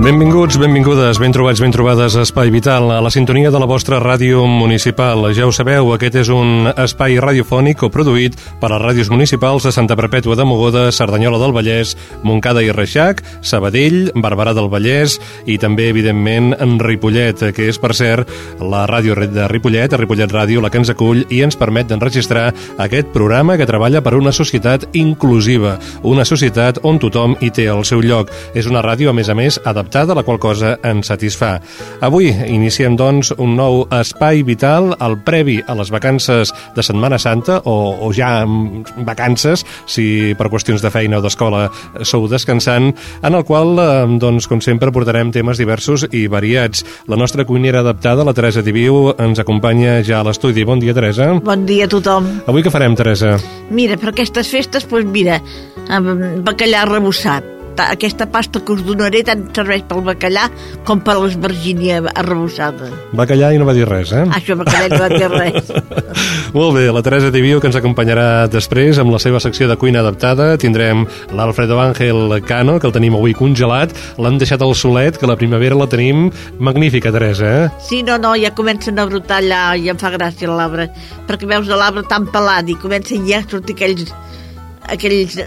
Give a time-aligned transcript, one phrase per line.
[0.00, 3.98] Benvinguts, benvingudes, ben trobats, ben trobades a Espai Vital, a la sintonia de la vostra
[4.00, 5.26] ràdio municipal.
[5.36, 9.72] Ja ho sabeu, aquest és un espai radiofònic o produït per les ràdios municipals de
[9.76, 11.92] Santa Perpètua de Mogoda, Cerdanyola del Vallès,
[12.24, 17.92] Montcada i Reixac, Sabadell, Barberà del Vallès i també, evidentment, en Ripollet, que és, per
[17.92, 21.92] cert, la ràdio de Ripollet, a Ripollet Ràdio, la que ens acull i ens permet
[21.92, 25.76] d'enregistrar aquest programa que treballa per una societat inclusiva,
[26.08, 28.32] una societat on tothom hi té el seu lloc.
[28.56, 31.58] És una ràdio, a més a més, adaptada adaptada, la qual cosa ens satisfà.
[32.00, 37.60] Avui iniciem, doncs, un nou espai vital, el previ a les vacances de Setmana Santa,
[37.64, 38.46] o, o ja
[39.04, 41.66] vacances, si per qüestions de feina o d'escola
[42.06, 46.84] sou descansant, en el qual, eh, doncs, com sempre, portarem temes diversos i variats.
[47.10, 50.64] La nostra cuinera adaptada, la Teresa Diviu, ens acompanya ja a l'estudi.
[50.64, 51.32] Bon dia, Teresa.
[51.42, 52.30] Bon dia a tothom.
[52.46, 53.36] Avui què farem, Teresa?
[53.74, 55.40] Mira, per aquestes festes, doncs mira,
[56.46, 60.46] bacallà rebossat, aquesta pasta que us donaré tant serveix pel bacallà
[60.88, 62.90] com per l'esvergínia arrebossada.
[63.16, 64.24] Bacallà i no va dir res, eh?
[64.36, 65.70] Això, bacallà no va dir res.
[66.56, 70.02] Molt bé, la Teresa Tibio, que ens acompanyarà després amb la seva secció de cuina
[70.04, 70.52] adaptada.
[70.60, 71.06] Tindrem
[71.36, 73.94] l'Alfredo Ángel Cano, que el tenim avui congelat.
[74.20, 76.28] L'han deixat al solet, que la primavera la tenim
[76.58, 77.68] magnífica, Teresa, eh?
[77.86, 80.90] Sí, no, no, ja comencen a brotar allà i em fa gràcia l'arbre,
[81.28, 84.10] perquè veus l'arbre tan pelat i comencen ja a sortir aquells
[84.90, 85.38] aquells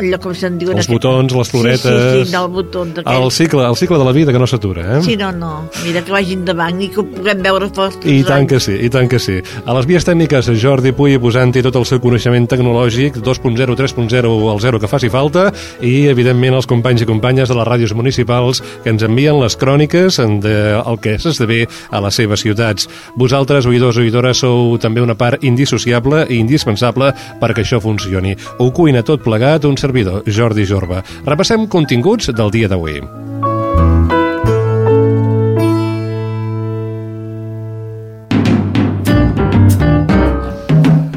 [0.00, 0.76] allò com se'n diuen...
[0.78, 1.82] Els botons, les floretes...
[1.82, 2.84] Sí, sí, sí, el botó.
[2.84, 5.02] El cicle, el cicle de la vida que no s'atura, eh?
[5.04, 5.52] Sí, no, no.
[5.84, 8.04] Mira, que vagin davant i que ho puguem veure fort.
[8.04, 8.50] I tant anys.
[8.52, 9.38] que sí, i tant que sí.
[9.64, 14.52] A les vies tècniques, Jordi Puy posant-hi tot el seu coneixement tecnològic, 2.0, 3.0 o
[14.52, 15.48] el 0 que faci falta,
[15.80, 20.20] i, evidentment, els companys i companyes de les ràdios municipals que ens envien les cròniques
[20.44, 22.90] del que s'esdevé a les seves ciutats.
[23.16, 28.36] Vosaltres, oïdors o oïdores, sou també una part indissociable i indispensable perquè això funcioni.
[28.60, 31.04] Ho cuina tot plegat, un servidor, Jordi Jorba.
[31.26, 33.25] Repassem continguts del dia d'avui.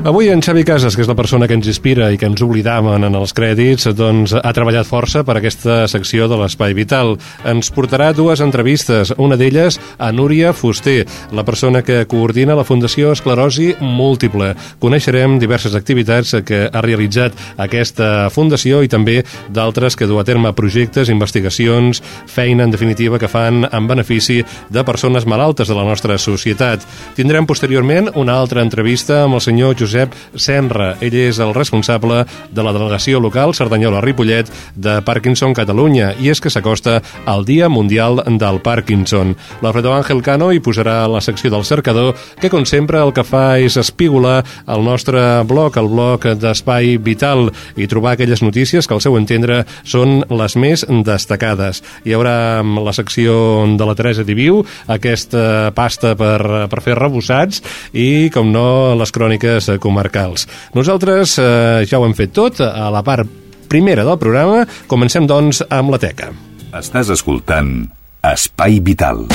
[0.02, 3.04] Avui en Xavi Casas, que és la persona que ens inspira i que ens oblidaven
[3.04, 7.18] en els crèdits, doncs ha treballat força per aquesta secció de l'Espai Vital.
[7.44, 11.04] Ens portarà dues entrevistes, una d'elles a Núria Fuster,
[11.36, 14.54] la persona que coordina la Fundació Esclerosi Múltiple.
[14.80, 19.20] Coneixerem diverses activitats que ha realitzat aquesta fundació i també
[19.52, 24.40] d'altres que du a terme projectes, investigacions, feina, en definitiva, que fan en benefici
[24.72, 26.88] de persones malaltes de la nostra societat.
[27.20, 30.94] Tindrem posteriorment una altra entrevista amb el senyor Josep Josep Senra.
[31.02, 32.22] Ell és el responsable
[32.54, 38.22] de la delegació local Cerdanyola-Ripollet de Parkinson Catalunya i és que s'acosta al Dia Mundial
[38.38, 39.34] del Parkinson.
[39.64, 43.58] L'Alfredo Ángel Cano hi posarà la secció del cercador que, com sempre, el que fa
[43.58, 49.02] és espigolar el nostre blog, el blog d'Espai Vital i trobar aquelles notícies que, al
[49.02, 51.82] seu entendre, són les més destacades.
[52.06, 57.64] Hi haurà la secció de la Teresa Diviu, aquesta pasta per, per fer rebossats
[57.94, 60.48] i, com no, les cròniques comarcals.
[60.78, 63.30] Nosaltres eh, ja ho hem fet tot a la part
[63.70, 64.66] primera del programa.
[64.92, 66.34] Comencem, doncs, amb la teca.
[66.76, 67.90] Estàs escoltant
[68.26, 69.28] Espai Vital.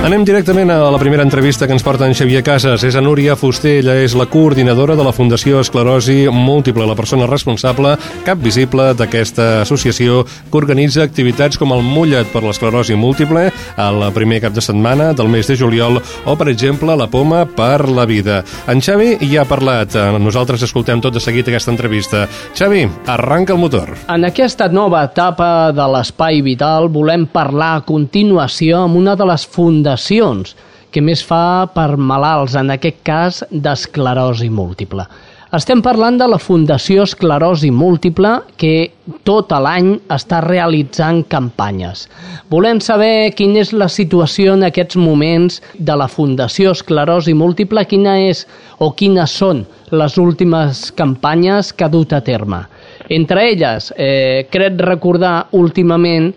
[0.00, 2.80] Anem directament a la primera entrevista que ens porta en Xavier Casas.
[2.88, 7.26] És a Núria Fuster, ella és la coordinadora de la Fundació Esclerosi Múltiple, la persona
[7.28, 7.92] responsable,
[8.24, 14.38] cap visible d'aquesta associació que organitza activitats com el Mullet per l'esclerosi múltiple el primer
[14.40, 18.40] cap de setmana del mes de juliol o, per exemple, la Poma per la vida.
[18.72, 19.98] En Xavi ja ha parlat.
[20.16, 22.24] Nosaltres escoltem tot de seguit aquesta entrevista.
[22.56, 23.92] Xavi, arranca el motor.
[24.08, 29.44] En aquesta nova etapa de l'Espai Vital volem parlar a continuació amb una de les
[29.44, 30.54] fundacions fundacions
[30.92, 35.06] que més fa per malalts, en aquest cas d'esclerosi múltiple.
[35.50, 38.92] Estem parlant de la Fundació Esclerosi Múltiple que
[39.26, 42.04] tot l'any està realitzant campanyes.
[42.50, 48.20] Volem saber quina és la situació en aquests moments de la Fundació Esclerosi Múltiple, quina
[48.28, 48.44] és
[48.78, 52.62] o quines són les últimes campanyes que ha dut a terme.
[53.10, 56.30] Entre elles, eh, crec recordar últimament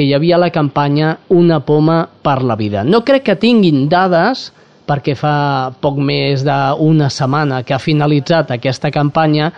[0.00, 2.80] que hi havia la campanya Una poma per la vida.
[2.88, 4.46] No crec que tinguin dades
[4.88, 9.50] perquè fa poc més d'una setmana que ha finalitzat aquesta campanya,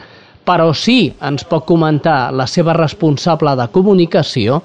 [0.42, 4.58] però sí ens pot comentar la seva responsable de comunicació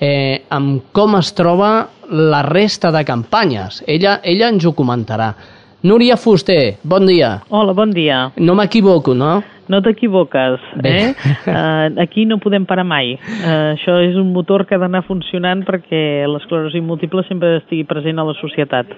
[0.00, 3.82] eh, amb com es troba la resta de campanyes.
[3.86, 5.34] Ella, ella ens ho comentarà.
[5.84, 7.34] Núria Fuster, bon dia.
[7.52, 8.30] Hola, bon dia.
[8.40, 9.42] No m'equivoco, no?
[9.68, 11.12] No t'equivoques, eh?
[11.44, 13.14] Uh, aquí no podem parar mai.
[13.20, 18.18] Uh, això és un motor que ha d'anar funcionant perquè l'esclerosi múltiple sempre estigui present
[18.18, 18.94] a la societat.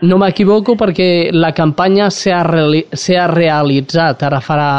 [0.00, 2.86] No m'equivoco perquè la campanya s'ha reali
[3.34, 4.70] realitzat ara farà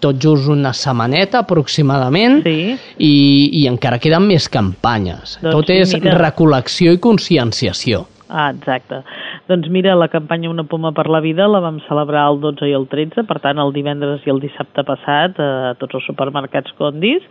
[0.00, 2.72] tot just una setmaneta aproximadament Sí.
[2.96, 3.14] i,
[3.60, 5.36] i encara queden més campanyes.
[5.42, 6.16] Doncs tot sí, és mira.
[6.16, 8.06] recol·lecció i conscienciació.
[8.28, 9.02] Ah, exacte.
[9.44, 12.72] Doncs mira, la campanya Una poma per la vida la vam celebrar el 12 i
[12.72, 17.26] el 13, per tant el divendres i el dissabte passat a tots els supermercats Condis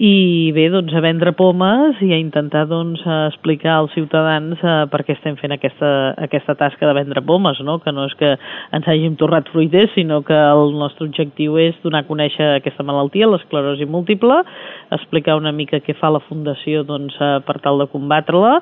[0.00, 5.02] i bé, doncs a vendre pomes i a intentar doncs explicar als ciutadans eh, per
[5.04, 5.90] què estem fent aquesta,
[6.24, 7.76] aquesta tasca de vendre pomes, no?
[7.84, 8.30] que no és que
[8.72, 13.28] ens hàgim torrat fruiters, sinó que el nostre objectiu és donar a conèixer aquesta malaltia,
[13.28, 14.40] l'esclerosi múltiple,
[14.96, 18.56] explicar una mica què fa la Fundació doncs, eh, per tal de combatre-la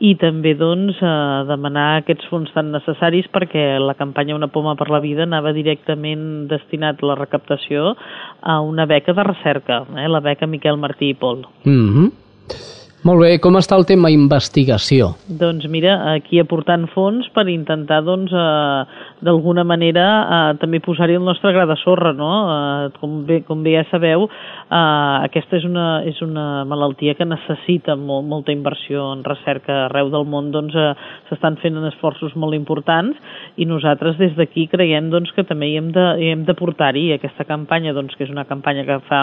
[0.00, 4.88] i també doncs, eh, demanar aquests fons tan necessaris perquè la campanya Una poma per
[4.90, 7.94] la vida anava directament destinat la recaptació
[8.42, 11.46] a una beca de recerca, eh, la beca Miquel Martí i Pol.
[11.64, 12.77] Mm -hmm.
[13.06, 15.12] Molt bé, com està el tema investigació?
[15.40, 21.22] Doncs mira, aquí aportant fons per intentar doncs eh, d'alguna manera eh, també posar-hi el
[21.22, 22.30] nostre gra de sorra, no?
[22.50, 24.80] Eh, com, bé, com bé ja sabeu, eh,
[25.28, 30.26] aquesta és una, és una malaltia que necessita molt, molta inversió en recerca arreu del
[30.26, 30.90] món, doncs eh,
[31.30, 33.14] s'estan fent esforços molt importants
[33.62, 37.12] i nosaltres des d'aquí creiem doncs, que també hi hem de, hi hem de portar-hi
[37.14, 39.22] aquesta campanya, doncs, que és una campanya que, fa,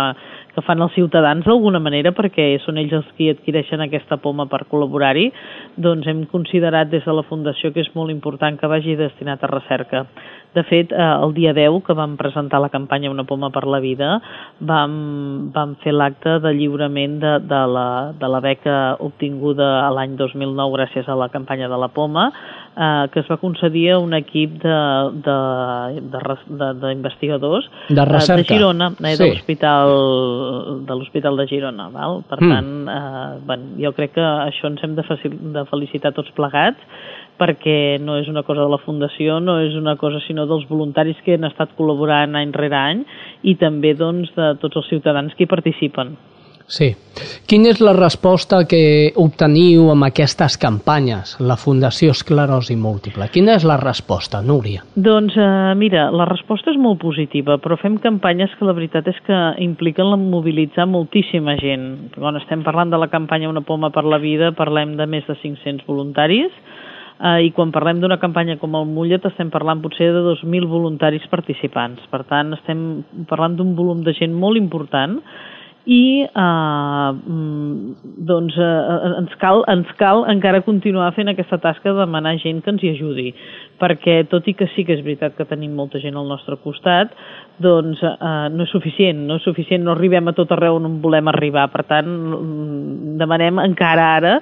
[0.55, 4.63] que fan els ciutadans d'alguna manera perquè són ells els qui adquireixen aquesta poma per
[4.71, 5.27] col·laborar-hi,
[5.75, 9.51] doncs hem considerat des de la Fundació que és molt important que vagi destinat a
[9.51, 10.05] recerca.
[10.55, 13.79] De fet, eh, el dia 10, que vam presentar la campanya Una poma per la
[13.83, 14.21] vida,
[14.63, 20.71] vam, vam fer l'acte de lliurament de, de, la, de la beca obtinguda l'any 2009
[20.77, 22.29] gràcies a la campanya de la poma,
[22.77, 24.63] eh, que es va concedir a un equip
[26.65, 28.41] d'investigadors De recerca.
[28.41, 29.23] de Girona, eh, Sí.
[29.23, 31.89] de l'Hospital de l'Hospital de Girona.
[31.89, 32.23] Val?
[32.29, 32.49] Per Mm.
[32.49, 36.77] tant, eh, bueno, jo crec que això ens hem de, facil, de felicitar tots plegats
[37.39, 41.19] perquè no és una cosa de la Fundació, no és una cosa sinó dels voluntaris
[41.25, 43.03] que han estat col·laborant any rere any
[43.43, 46.15] i també doncs, de tots els ciutadans que hi participen.
[46.67, 46.95] Sí.
[47.45, 53.27] Quina és la resposta que obteniu amb aquestes campanyes, la Fundació Esclerosi Múltiple?
[53.31, 54.81] Quina és la resposta, Núria?
[54.95, 59.21] Doncs eh, mira, la resposta és molt positiva, però fem campanyes que la veritat és
[59.27, 61.85] que impliquen la mobilitzar moltíssima gent.
[62.17, 65.37] Quan estem parlant de la campanya Una poma per la vida, parlem de més de
[65.37, 66.51] 500 voluntaris,
[67.19, 71.25] eh, i quan parlem d'una campanya com el Mullet estem parlant potser de 2.000 voluntaris
[71.31, 72.03] participants.
[72.11, 75.21] Per tant, estem parlant d'un volum de gent molt important
[75.85, 77.95] i eh, mm,
[78.25, 82.73] doncs eh, ens, cal, ens cal encara continuar fent aquesta tasca de demanar gent que
[82.73, 83.27] ens hi ajudi
[83.81, 87.13] perquè tot i que sí que és veritat que tenim molta gent al nostre costat
[87.61, 91.29] doncs eh, no és suficient no és suficient, no arribem a tot arreu on volem
[91.31, 91.67] arribar.
[91.73, 94.33] Per tant mm, demanem encara ara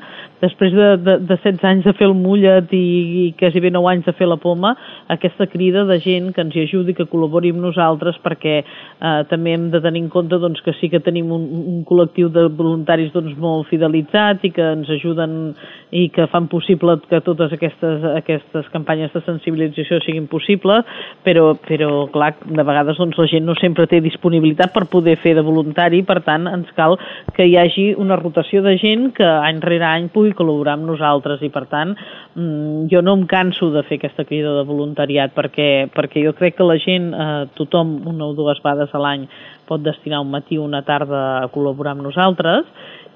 [0.41, 2.83] després de, de, de 16 anys de fer el mullet i,
[3.23, 4.73] i quasi bé 9 anys de fer la poma
[5.13, 9.55] aquesta crida de gent que ens hi ajudi que col·labori amb nosaltres perquè eh, també
[9.55, 13.13] hem de tenir en compte doncs, que sí que tenim un, un col·lectiu de voluntaris
[13.15, 15.53] doncs, molt fidelitzat i que ens ajuden
[15.93, 20.87] i que fan possible que totes aquestes, aquestes campanyes de sensibilització siguin possibles,
[21.25, 25.35] però, però clar, de vegades doncs, la gent no sempre té disponibilitat per poder fer
[25.37, 26.97] de voluntari, per tant ens cal
[27.37, 31.43] que hi hagi una rotació de gent que any rere any pugui col·laborar amb nosaltres
[31.45, 35.69] i per tant mm, jo no em canso de fer aquesta crida de voluntariat perquè,
[35.93, 39.27] perquè jo crec que la gent, eh, tothom una o dues vegades a l'any
[39.69, 42.65] pot destinar un matí o una tarda a col·laborar amb nosaltres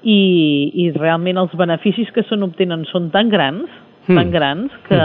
[0.02, 0.20] i,
[0.84, 3.68] i realment els beneficis que se n'obtenen són tan grans,
[4.08, 4.16] Mm.
[4.16, 5.00] tan grans que,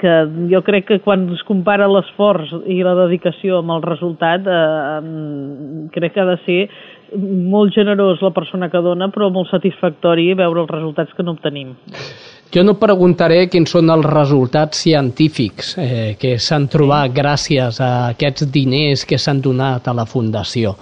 [0.00, 0.12] que
[0.50, 5.00] jo crec que quan es compara l'esforç i la dedicació amb el resultat eh,
[5.94, 6.60] crec que ha de ser
[7.52, 11.76] molt generós la persona que dona però molt satisfactori veure els resultats que no obtenim.
[12.54, 18.46] Jo no preguntaré quins són els resultats científics eh, que s'han trobat gràcies a aquests
[18.54, 20.76] diners que s'han donat a la Fundació,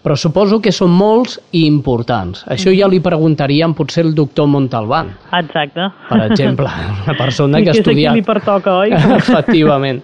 [0.00, 2.42] però suposo que són molts i importants.
[2.48, 5.12] Això ja li preguntaríem potser el doctor Montalbán,
[5.42, 5.90] Exacte.
[6.08, 6.72] per exemple,
[7.04, 8.16] una persona que ha és estudiat...
[8.16, 8.96] li pertoca, oi?
[9.20, 10.00] Efectivament.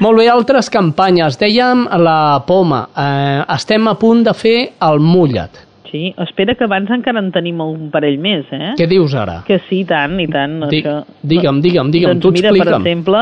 [0.00, 1.38] Molt bé, altres campanyes.
[1.38, 2.86] Dèiem la poma.
[2.96, 5.60] Eh, estem a punt de fer el mullet.
[5.94, 8.72] Sí, espera que abans encara en tenim un parell més, eh?
[8.74, 9.44] Què dius ara?
[9.46, 10.56] Que sí, i tant, i tant.
[10.66, 11.04] Di- això.
[11.22, 12.82] digue'm, digue'm, digue'm, doncs tu mira, per explica'm.
[12.82, 13.20] exemple,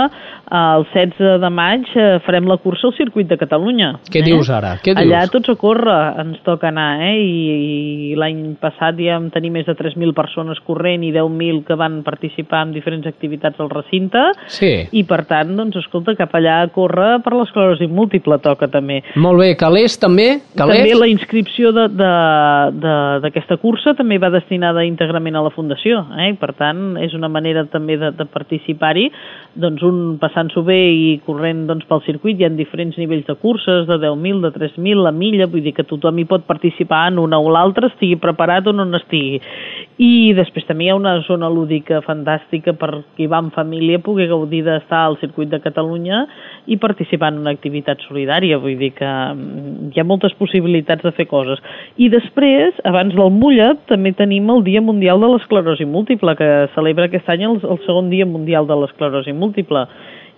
[0.52, 3.92] el 16 de maig eh, farem la cursa al circuit de Catalunya.
[4.12, 4.24] Què eh?
[4.26, 4.74] dius ara?
[4.84, 5.00] Què dius?
[5.00, 7.14] Allà tots a córrer ens toca anar, eh?
[7.22, 11.76] I, i l'any passat ja vam tenir més de 3.000 persones corrent i 10.000 que
[11.80, 14.20] van participar en diferents activitats al recinte.
[14.52, 14.72] Sí.
[14.92, 19.00] I per tant, doncs, escolta, cap allà a córrer per l'esclerosi múltiple toca també.
[19.16, 20.42] Molt bé, calés també?
[20.58, 20.82] Calés?
[20.84, 26.04] També la inscripció de- de- de- d'aquesta cursa també va destinada íntegrament a la Fundació.
[26.18, 26.28] Eh?
[26.32, 29.08] I, Per tant, és una manera també de, de participar-hi,
[29.54, 32.38] doncs un passant-s'ho bé i corrent doncs, pel circuit.
[32.38, 35.84] Hi ha diferents nivells de curses, de 10.000, de 3.000, la milla, vull dir que
[35.84, 39.40] tothom hi pot participar en una o l'altra, estigui preparat o no n'estigui.
[40.02, 44.28] I després també hi ha una zona lúdica fantàstica per qui va en família poder
[44.30, 46.24] gaudir d'estar al circuit de Catalunya
[46.66, 48.58] i participar en una activitat solidària.
[48.58, 51.62] Vull dir que mm, hi ha moltes possibilitats de fer coses.
[51.96, 57.06] I després, abans del Mullet, també tenim el Dia Mundial de l'Esclerosi Múltiple, que celebra
[57.06, 59.86] aquest any el, el segon Dia Mundial de l'Esclerosi Múltiple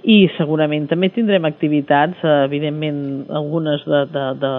[0.05, 2.99] i segurament també tindrem activitats, eh, evidentment
[3.33, 4.51] algunes de, de, de,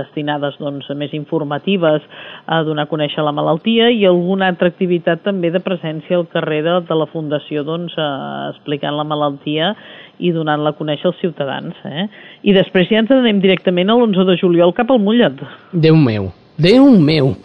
[0.00, 2.02] destinades doncs, a més informatives
[2.46, 6.64] a donar a conèixer la malaltia i alguna altra activitat també de presència al carrer
[6.66, 8.08] de, de la Fundació doncs, eh,
[8.50, 9.74] explicant la malaltia
[10.18, 11.78] i donant-la a conèixer als ciutadans.
[11.86, 12.08] Eh?
[12.50, 15.38] I després ja ens anem directament a l'11 de juliol cap al Mollet.
[15.70, 17.36] Déu meu, Déu meu.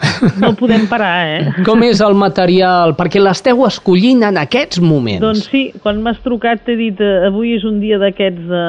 [0.41, 1.51] No podem parar, eh?
[1.67, 2.95] Com és el material?
[2.97, 5.21] Perquè l'esteu escollint en aquests moments.
[5.21, 8.63] Doncs sí, quan m'has trucat t'he dit eh, avui és un dia d'aquests de,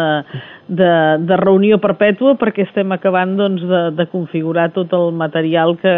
[0.68, 0.90] de,
[1.24, 5.94] de reunió perpètua perquè estem acabant doncs, de, de configurar tot el material que,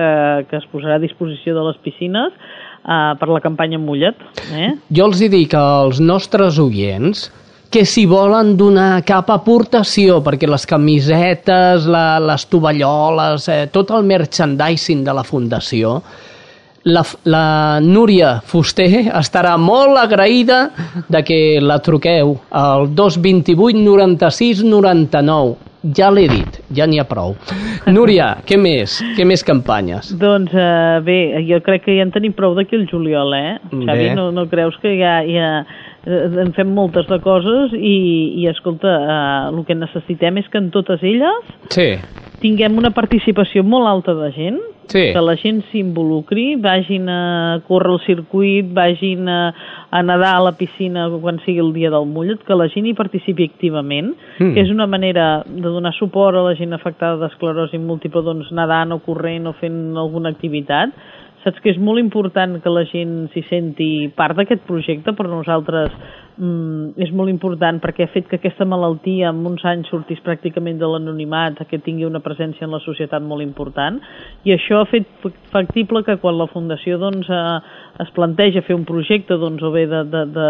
[0.47, 4.23] que es posarà a disposició de les piscines eh, per la campanya Mullet.
[4.55, 4.77] Eh?
[4.95, 7.27] Jo els hi dic als nostres oients
[7.71, 14.07] que si volen donar cap aportació, perquè les camisetes, la, les tovalloles, eh, tot el
[14.07, 15.99] merchandising de la Fundació,
[16.87, 20.69] la, la Núria Fuster estarà molt agraïda
[21.11, 25.57] de que la truqueu al 228 96 99.
[25.97, 27.37] Ja l'he dit, ja n'hi ha prou.
[27.95, 28.97] Núria, què més?
[29.15, 30.09] Què més campanyes?
[30.19, 33.53] Doncs eh, bé, jo crec que ja en tenim prou d'aquí al juliol, eh?
[33.71, 34.15] Xavi, Bé.
[34.19, 35.51] no, no creus que ja, ja
[36.07, 37.97] en fem moltes de coses i,
[38.39, 41.97] i escolta, eh, el que necessitem és que en totes elles Sí,
[42.43, 45.13] tinguem una participació molt alta de gent, Sí.
[45.13, 49.53] que la gent s'involucri, vagin a córrer el circuit, vagin a,
[49.91, 52.95] a nedar a la piscina quan sigui el dia del mullet, que la gent hi
[52.95, 54.55] participi activament, Mm.
[54.55, 58.93] que és una manera de donar suport a la gent afectada d'esclerosi múltiple, doncs nedant
[58.93, 60.91] o corrent o fent alguna activitat.
[61.47, 63.87] Saps que és molt important que la gent s'hi senti
[64.19, 65.93] part d'aquest projecte per nosaltres
[66.39, 70.79] mm, és molt important perquè ha fet que aquesta malaltia en uns anys sortís pràcticament
[70.81, 73.99] de l'anonimat, que tingui una presència en la societat molt important.
[74.47, 75.09] I això ha fet
[75.53, 77.59] factible que quan la Fundació doncs, eh,
[78.05, 80.49] es planteja fer un projecte doncs, o bé de, de, de,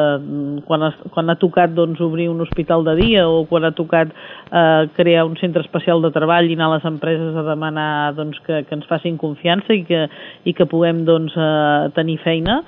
[0.66, 4.12] quan, es, quan ha tocat doncs, obrir un hospital de dia o quan ha tocat
[4.12, 8.40] eh, crear un centre especial de treball i anar a les empreses a demanar doncs,
[8.46, 10.06] que, que ens facin confiança i que,
[10.44, 12.60] i que puguem doncs, eh, tenir feina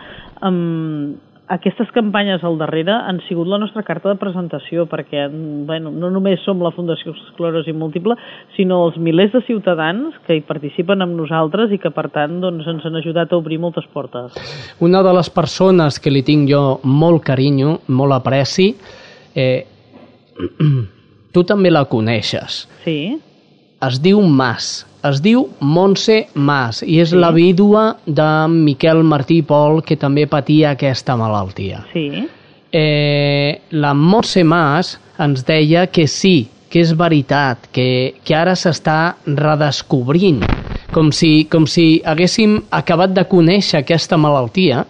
[0.42, 1.16] um,
[1.48, 6.42] aquestes campanyes al darrere han sigut la nostra carta de presentació perquè bueno, no només
[6.44, 8.16] som la Fundació Esclerosi Múltiple
[8.56, 12.68] sinó els milers de ciutadans que hi participen amb nosaltres i que per tant doncs,
[12.68, 14.36] ens han ajudat a obrir moltes portes.
[14.84, 18.70] Una de les persones que li tinc jo molt carinyo, molt apreci,
[19.34, 19.64] eh,
[21.34, 22.66] tu també la coneixes.
[22.84, 23.00] Sí,
[23.78, 27.18] Es diu Mas, es diu Montse Mas i és sí.
[27.20, 31.84] la vídua de Miquel Martí Pol que també patia aquesta malaltia.
[31.92, 32.26] sí,
[32.70, 39.16] Eh, la Montse Mas ens deia que sí, que és veritat, que, que ara s'està
[39.24, 40.42] redescobrint,
[40.92, 44.84] com si, com si haguéssim acabat de conèixer aquesta malaltia,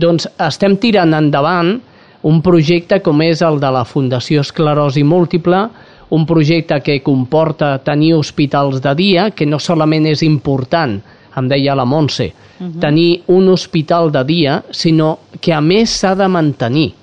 [0.00, 1.74] doncs estem tirant endavant
[2.28, 5.66] un projecte com és el de la Fundació Esclerosi Múltiple,
[6.10, 11.00] un projecte que comporta tenir hospitals de dia, que no solament és important,
[11.36, 12.80] em deia la Montse, uh -huh.
[12.80, 16.94] tenir un hospital de dia, sinó que a més s'ha de mantenir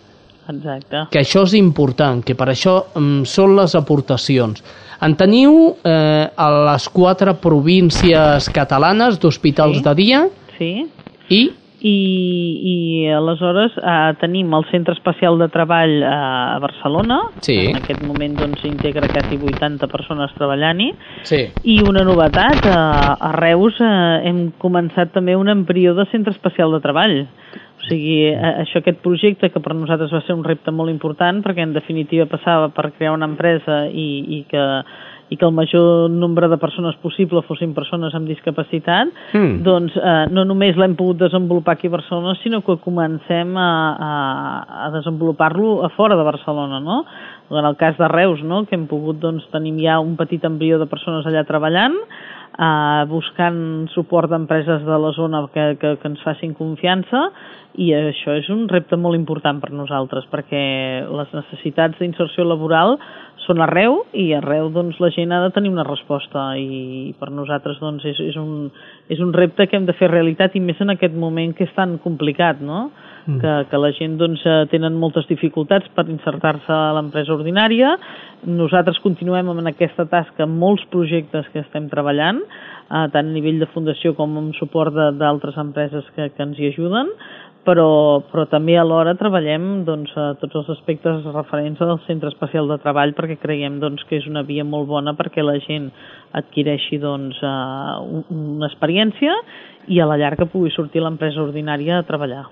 [0.50, 1.08] exacte.
[1.12, 4.64] que això és important, que per això mm, són les aportacions.
[5.02, 9.84] En teniu eh, a les quatre províncies catalanes d'hospitals Sí.
[9.84, 10.88] de dia Sí,
[11.30, 11.52] i
[11.86, 11.98] i,
[12.72, 12.76] i
[13.14, 17.58] aleshores eh, tenim el Centre Especial de Treball a, a Barcelona, Sí.
[17.70, 20.92] en aquest moment doncs s'integra quasi 80 persones treballant-hi,
[21.30, 21.44] Sí.
[21.64, 23.92] i una novetat, a, a Reus eh,
[24.30, 27.20] hem començat també un embrió de Centre Especial de Treball.
[27.76, 31.44] O sigui, eh, això, aquest projecte, que per nosaltres va ser un repte molt important,
[31.46, 34.08] perquè en definitiva passava per crear una empresa i,
[34.40, 34.64] i que
[35.30, 39.64] i que el major nombre de persones possible fossin persones amb discapacitat, Mm.
[39.64, 44.86] doncs eh, no només l'hem pogut desenvolupar aquí a Barcelona, sinó que comencem a, a,
[44.86, 47.06] a desenvolupar-lo a fora de Barcelona, no?
[47.50, 48.66] En el cas de Reus, no?
[48.66, 51.94] que hem pogut doncs, tenim ja un petit embrió de persones allà treballant,
[52.58, 57.30] eh, buscant suport d'empreses de la zona que, que, que ens facin confiança
[57.82, 60.64] i això és un repte molt important per nosaltres perquè
[61.06, 62.96] les necessitats d'inserció laboral
[63.46, 67.82] són arreu i arreu doncs, la gent ha de tenir una resposta i per nosaltres
[67.84, 68.72] doncs, és, és, un,
[69.12, 71.76] és un repte que hem de fer realitat i més en aquest moment que és
[71.76, 72.88] tan complicat, no?
[73.26, 73.40] Mm.
[73.42, 77.96] Que, que la gent doncs, eh, tenen moltes dificultats per insertar-se a l'empresa ordinària.
[78.46, 83.58] Nosaltres continuem amb aquesta tasca amb molts projectes que estem treballant, eh, tant a nivell
[83.64, 87.10] de fundació com amb suport d'altres empreses que, que ens hi ajuden,
[87.66, 92.78] però, però també alhora treballem doncs, a tots els aspectes referents al centre especial de
[92.84, 95.90] treball perquè creiem doncs, que és una via molt bona perquè la gent
[96.38, 97.98] adquireixi doncs, uh,
[98.30, 99.34] una experiència
[99.88, 102.46] i a la llarga pugui sortir l'empresa ordinària a treballar.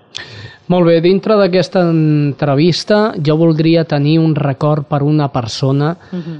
[0.68, 5.96] Molt bé, dintre d'aquesta entrevista jo voldria tenir un record per una persona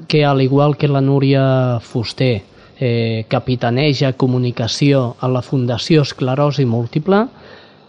[0.09, 2.43] que, al igual que la Núria Fuster,
[2.81, 7.27] eh, capitaneja comunicació a la Fundació Esclerosi Múltiple,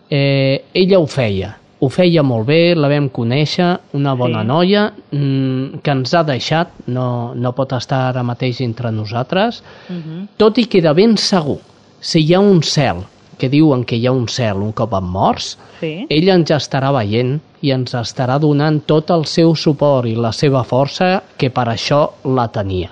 [0.09, 1.55] eh, ella ho feia.
[1.79, 4.47] Ho feia molt bé, la vam conèixer, una bona Sí.
[4.47, 9.93] noia mm, que ens ha deixat, no, no pot estar ara mateix entre nosaltres, Uh
[9.95, 10.27] -huh.
[10.37, 11.59] tot i que de ben segur,
[12.05, 12.99] si hi ha un cel,
[13.39, 16.05] que diuen que hi ha un cel un cop en morts, Sí.
[16.09, 20.61] ella ens estarà veient i ens estarà donant tot el seu suport i la seva
[20.63, 22.91] força que per això la tenia.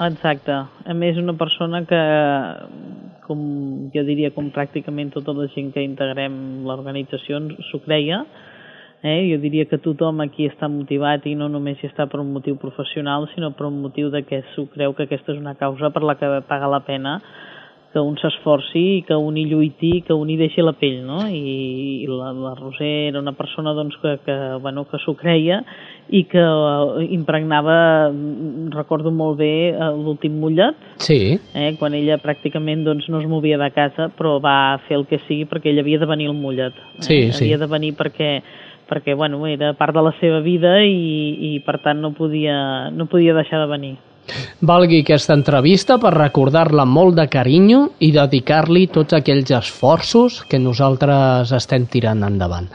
[0.00, 0.52] Exacte.
[0.52, 2.02] A més, una persona que,
[3.26, 3.38] com
[3.94, 7.40] jo diria, com pràcticament tota la gent que integrem l'organització
[7.70, 8.24] s'ho creia,
[9.02, 9.22] eh?
[9.30, 12.58] jo diria que tothom aquí està motivat i no només hi està per un motiu
[12.58, 16.02] professional, sinó per un motiu de que s'ho creu que aquesta és una causa per
[16.02, 17.20] la que paga la pena
[17.96, 21.22] que un s'esforci i que un hi lluiti que un hi deixi la pell, no?
[21.32, 25.62] I, i la, la Roser era una persona doncs, que, que, bueno, que s'ho creia
[26.12, 32.20] i que eh, impregnava, mm, recordo molt bé, eh, l'últim mullet, Sí, eh, quan ella
[32.20, 35.80] pràcticament doncs, no es movia de casa, però va fer el que sigui perquè ella
[35.86, 36.76] havia de venir al mullet.
[36.76, 37.06] Eh?
[37.06, 37.46] Sí, sí.
[37.46, 38.30] Havia de venir perquè
[38.86, 43.08] perquè bueno, era part de la seva vida i, i per tant no podia, no
[43.10, 43.96] podia deixar de venir.
[44.60, 51.52] Valgui aquesta entrevista per recordar-la molt de carinyo i dedicar-li tots aquells esforços que nosaltres
[51.56, 52.68] estem tirant endavant.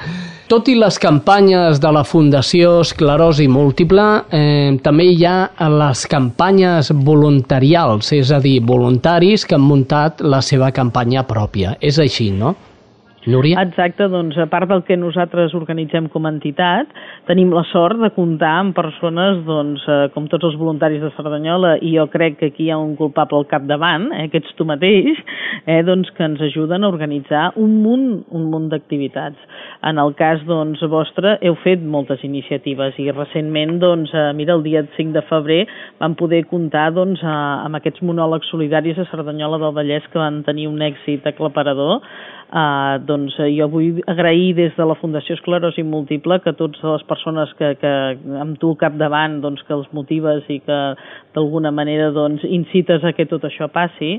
[0.51, 6.91] Tot i les campanyes de la Fundació Esclerosi Múltiple, eh, també hi ha les campanyes
[6.91, 11.77] voluntarials, és a dir, voluntaris que han muntat la seva campanya pròpia.
[11.79, 12.55] És així, no?
[13.29, 13.61] Núria?
[13.61, 16.89] Exacte, doncs a part del que nosaltres organitzem com a entitat,
[17.27, 21.75] tenim la sort de comptar amb persones, doncs, eh, com tots els voluntaris de Cerdanyola,
[21.85, 24.65] i jo crec que aquí hi ha un culpable al capdavant, eh, que ets tu
[24.65, 25.21] mateix,
[25.67, 29.37] eh, doncs, que ens ajuden a organitzar un munt, un munt d'activitats.
[29.83, 34.63] En el cas doncs, vostre, heu fet moltes iniciatives i recentment, doncs, eh, mira, el
[34.63, 35.67] dia 5 de febrer
[35.99, 40.41] vam poder comptar doncs, eh, amb aquests monòlegs solidaris a Cerdanyola del Vallès que van
[40.43, 42.01] tenir un èxit aclaparador
[42.51, 47.05] Uh, doncs uh, jo vull agrair des de la Fundació Esclerosi Múltiple que totes les
[47.07, 47.91] persones que, que
[48.43, 50.79] amb tu al capdavant doncs, que els motives i que
[51.31, 54.17] d'alguna manera doncs, incites a que tot això passi,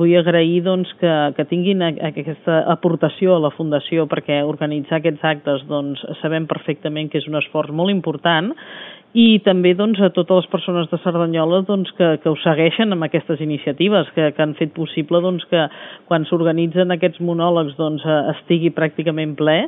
[0.00, 5.68] vull agrair doncs, que, que tinguin aquesta aportació a la Fundació perquè organitzar aquests actes
[5.68, 8.54] doncs, sabem perfectament que és un esforç molt important
[9.14, 13.06] i també doncs, a totes les persones de Cerdanyola doncs, que, que ho segueixen amb
[13.06, 15.68] aquestes iniciatives, que, que han fet possible doncs, que
[16.10, 19.60] quan s'organitzen aquests monòlegs doncs, eh, estigui pràcticament ple,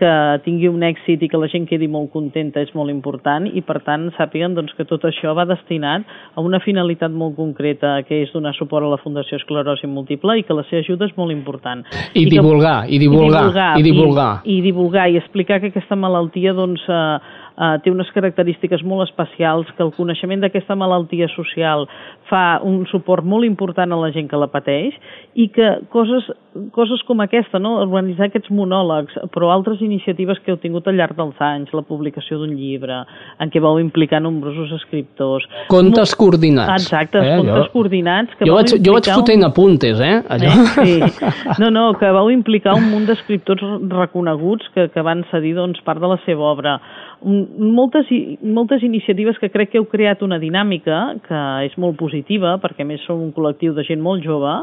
[0.00, 0.12] que
[0.44, 3.80] tingui un èxit i que la gent quedi molt contenta és molt important i per
[3.84, 8.32] tant sàpiguen doncs, que tot això va destinat a una finalitat molt concreta que és
[8.36, 11.84] donar suport a la Fundació Esclerosi Múltiple i que la seva ajuda és molt important.
[12.12, 13.44] I que- divulgar, i divulgar,
[13.76, 14.32] i divulgar.
[14.44, 19.08] I, i divulgar i explicar que aquesta malaltia doncs, eh, eh, té unes característiques molt
[19.08, 21.86] especials, que el coneixement d'aquesta malaltia social
[22.30, 24.96] fa un suport molt important a la gent que la pateix
[25.38, 26.26] i que coses,
[26.74, 27.76] coses com aquesta, no?
[27.82, 32.40] organitzar aquests monòlegs, però altres iniciatives que heu tingut al llarg dels anys, la publicació
[32.40, 33.02] d'un llibre,
[33.42, 35.46] en què vau implicar nombrosos escriptors...
[35.70, 36.86] Contes coordinats.
[36.86, 37.68] Exacte, eh, contes jo...
[37.74, 38.38] coordinats.
[38.38, 39.48] Que jo, vaig, jo vaig fotent un...
[39.50, 40.16] apuntes, eh?
[40.30, 40.54] Allò.
[40.54, 40.68] eh?
[40.80, 40.98] Sí.
[41.60, 46.00] No, no, que vau implicar un munt d'escriptors reconeguts que, que van cedir doncs, part
[46.00, 46.78] de la seva obra
[47.22, 48.06] moltes,
[48.42, 53.04] moltes iniciatives que crec que heu creat una dinàmica que és molt positiva, perquè més
[53.06, 54.54] som un col·lectiu de gent molt jove,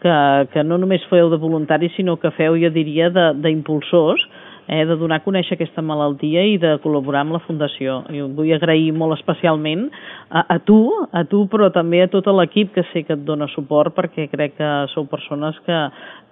[0.00, 0.14] que,
[0.52, 4.24] que no només feu de voluntaris, sinó que feu, jo diria, d'impulsors,
[4.70, 8.00] eh, de donar a conèixer aquesta malaltia i de col·laborar amb la Fundació.
[8.14, 9.88] I vull agrair molt especialment
[10.30, 10.78] a, a tu,
[11.10, 14.56] a tu, però també a tot l'equip que sé que et dona suport, perquè crec
[14.60, 15.80] que sou persones que,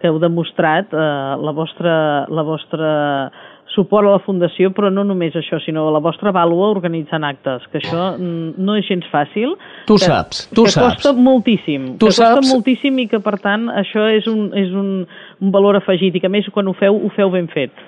[0.01, 1.05] que heu demostrat eh,
[1.43, 1.95] la vostra,
[2.31, 2.93] la vostra
[3.75, 7.81] suport a la Fundació, però no només això, sinó la vostra vàlua organitzant actes, que
[7.81, 9.55] això no és gens fàcil.
[9.89, 10.99] Tu que, saps, tu que saps.
[10.99, 11.91] costa moltíssim.
[12.01, 12.39] Tu que saps...
[12.39, 16.25] costa moltíssim i que, per tant, això és un, és un, un valor afegit i
[16.25, 17.85] que, més, quan ho feu, ho feu ben fet.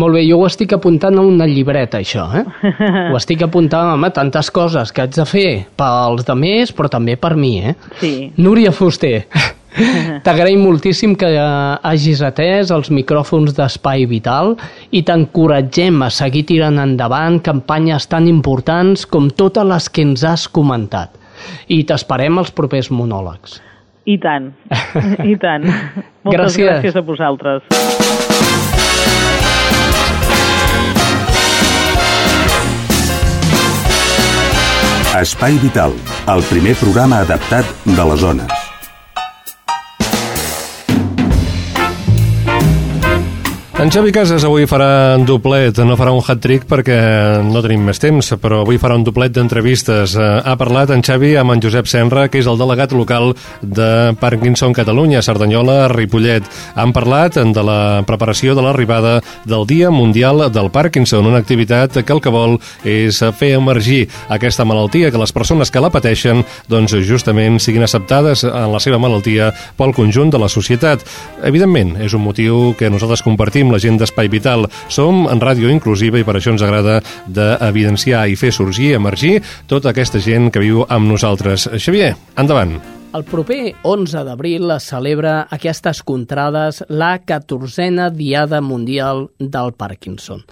[0.00, 2.44] Molt bé, jo ho estic apuntant a una llibreta, això, eh?
[3.12, 7.34] ho estic apuntant, home, tantes coses que haig de fer pels demés, però també per
[7.36, 7.76] mi, eh?
[8.00, 8.14] Sí.
[8.40, 9.26] Núria Fuster,
[10.26, 14.54] T'agraïm moltíssim que hagis atès els micròfons d'Espai Vital
[14.90, 20.48] i t'encoratgem a seguir tirant endavant campanyes tan importants com totes les que ens has
[20.48, 21.14] comentat.
[21.70, 23.60] I t'esperem als propers monòlegs.
[24.08, 24.52] I tant,
[25.24, 25.66] i tant.
[26.24, 27.66] Moltes gràcies, gràcies a vosaltres.
[35.18, 35.96] Espai Vital,
[36.30, 38.67] el primer programa adaptat de les zones.
[43.78, 46.96] En Xavi Casas avui farà un doblet, no farà un hat-trick perquè
[47.46, 50.16] no tenim més temps, però avui farà un doblet d'entrevistes.
[50.18, 54.16] Eh, ha parlat en Xavi amb en Josep Senra, que és el delegat local de
[54.18, 56.48] Parkinson Catalunya, Cerdanyola, Ripollet.
[56.74, 62.16] Han parlat de la preparació de l'arribada del Dia Mundial del Parkinson, una activitat que
[62.16, 66.98] el que vol és fer emergir aquesta malaltia, que les persones que la pateixen doncs
[67.06, 71.06] justament siguin acceptades en la seva malaltia pel conjunt de la societat.
[71.46, 74.66] Evidentment, és un motiu que nosaltres compartim amb la gent d'Espai Vital.
[74.88, 79.92] Som en ràdio inclusiva i per això ens agrada d'evidenciar i fer sorgir, emergir tota
[79.92, 81.68] aquesta gent que viu amb nosaltres.
[81.76, 82.78] Xavier, endavant.
[83.16, 90.42] El proper 11 d'abril es celebra aquestes contrades la 14a Diada Mundial del Parkinson.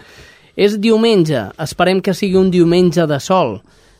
[0.57, 3.59] És diumenge, esperem que sigui un diumenge de sol,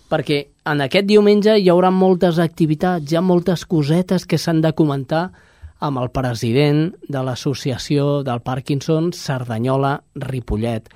[0.09, 4.73] perquè en aquest diumenge hi haurà moltes activitats, hi ha moltes cosetes que s'han de
[4.73, 5.29] comentar
[5.85, 10.89] amb el president de l'Associació del Parkinson Cerdanyola, Ripollet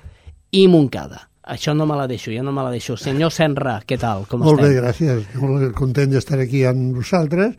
[0.57, 1.27] i Moncada.
[1.51, 2.95] Això no me la deixo, jo no me la deixo.
[2.97, 4.27] Senyor Senra, què tal?
[4.29, 4.69] Com Molt estem?
[4.69, 5.23] bé, gràcies.
[5.41, 7.55] Molt content d'estar aquí amb vosaltres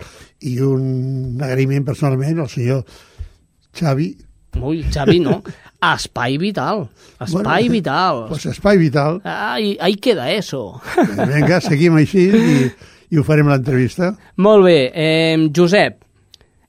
[0.49, 2.85] i un agraïment personalment al senyor
[3.75, 4.13] Xavi.
[4.61, 5.41] Ui, Xavi, no.
[5.83, 6.87] Espai Vital.
[7.19, 8.25] Espai bueno, Vital.
[8.29, 9.21] Pues Espai Vital.
[9.25, 10.81] Ai, ahí queda eso.
[11.19, 12.57] Vinga, seguim així i,
[13.11, 14.13] i ho farem l'entrevista.
[14.37, 14.79] Molt bé.
[14.95, 15.99] Eh, Josep,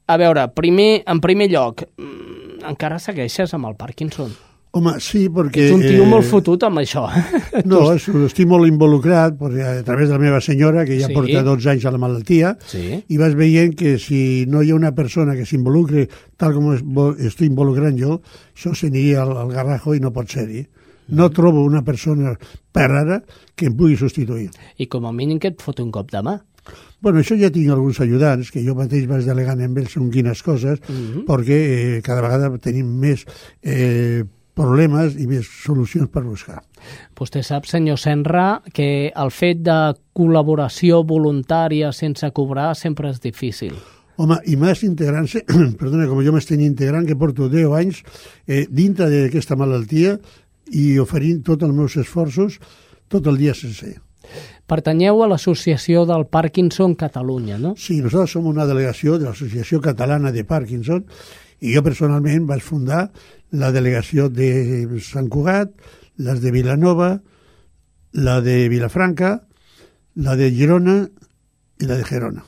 [0.07, 4.33] a veure, primer, en primer lloc, mm, encara segueixes amb el Parkinson?
[4.73, 5.67] Home, sí, perquè...
[5.67, 7.03] Ets un tio eh, molt fotut amb això.
[7.69, 11.13] No, estic molt involucrat perquè a través de la meva senyora, que ja sí.
[11.13, 12.97] porta 12 anys a la malaltia, sí.
[13.05, 16.07] i vas veient que si no hi ha una persona que s'involucre
[16.41, 18.17] tal com estic involucrant jo,
[18.55, 20.65] això s'aniria al, al garrajo i no pot ser-hi.
[21.13, 21.35] No mm.
[21.37, 22.33] trobo una persona
[22.73, 23.21] per ara
[23.53, 24.49] que em pugui substituir.
[24.81, 26.39] I com a mínim que et fot un cop de mà.
[27.03, 30.39] Bueno, això ja tinc alguns ajudants, que jo mateix vaig delegant en ells en quines
[30.43, 31.09] coses, uh mhm.
[31.11, 31.25] -huh.
[31.27, 33.25] perquè eh, cada vegada tenim més
[33.61, 34.23] eh,
[34.55, 36.61] problemes i més solucions per buscar.
[37.17, 43.73] Vostè sap, senyor Senra, que el fet de col·laboració voluntària sense cobrar sempre és difícil.
[44.15, 45.43] Home, i més integrant-se,
[45.81, 48.03] perdona, com jo m'estic integrant, que porto 10 anys
[48.47, 50.19] eh, dintre d'aquesta malaltia
[50.71, 52.59] i oferint tots els meus esforços
[53.09, 53.97] tot el dia sencer.
[54.69, 57.73] Pertanyeu a l'Associació del Parkinson Catalunya, no?
[57.77, 61.03] Sí, nosaltres som una delegació de l'Associació Catalana de Parkinson
[61.63, 63.07] i jo personalment vaig fundar
[63.53, 65.71] la delegació de Sant Cugat,
[66.17, 67.17] les de Vilanova,
[68.13, 69.35] la de Vilafranca,
[70.15, 71.03] la de Girona
[71.79, 72.43] i la de Gerona.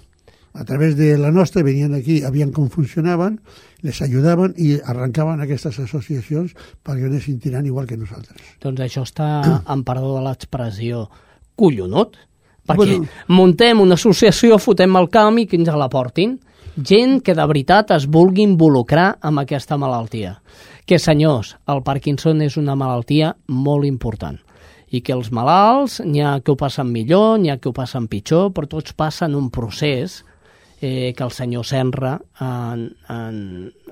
[0.56, 3.42] A través de la nostra venien aquí, havien com funcionaven,
[3.84, 8.40] les ajudaven i arrencaven aquestes associacions perquè anessin tirant igual que nosaltres.
[8.64, 11.10] Doncs això està en perdó de l'expressió
[11.56, 12.18] collonut,
[12.66, 13.10] perquè bueno.
[13.28, 16.40] muntem una associació, fotem el camp i que ens la portin.
[16.76, 20.42] Gent que de veritat es vulgui involucrar amb aquesta malaltia.
[20.86, 24.42] Que, senyors, el Parkinson és una malaltia molt important
[24.96, 28.08] i que els malalts n'hi ha que ho passen millor, n'hi ha que ho passen
[28.12, 30.22] pitjor, però tots passen un procés
[30.86, 33.38] eh, que el senyor Senra, en, en,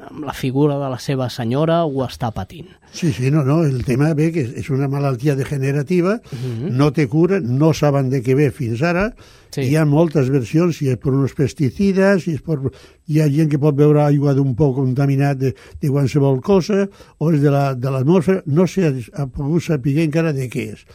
[0.04, 2.70] amb la figura de la seva senyora, ho està patint.
[2.94, 6.70] Sí, sí, no, no, el tema ve que és una malaltia degenerativa, uh -huh.
[6.70, 9.16] no té cura, no saben de què ve fins ara,
[9.50, 9.62] sí.
[9.62, 12.60] hi ha moltes versions, si és per uns pesticides, si és per...
[13.08, 17.32] hi ha gent que pot beure aigua d'un poc contaminat de, de qualsevol cosa, o
[17.32, 17.50] és de
[17.90, 20.86] l'atmosfera, la, no s'ha pogut saber encara de què és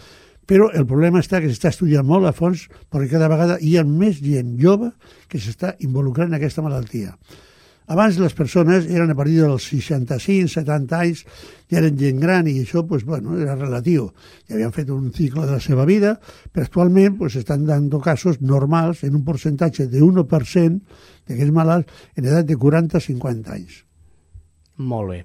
[0.48, 3.84] però el problema està que s'està estudiant molt a fons perquè cada vegada hi ha
[3.84, 4.94] més gent jove
[5.28, 7.12] que s'està involucrant en aquesta malaltia.
[7.88, 11.22] Abans les persones eren a partir dels 65, 70 anys,
[11.72, 14.10] ja eren gent gran i això pues, bueno, era relatiu.
[14.44, 16.18] Ja havien fet un cicle de la seva vida,
[16.52, 20.82] però actualment pues, estan dando casos normals en un percentatge de 1%
[21.28, 23.80] d'aquests malalts en edat de 40-50 anys.
[24.76, 25.24] Molt bé.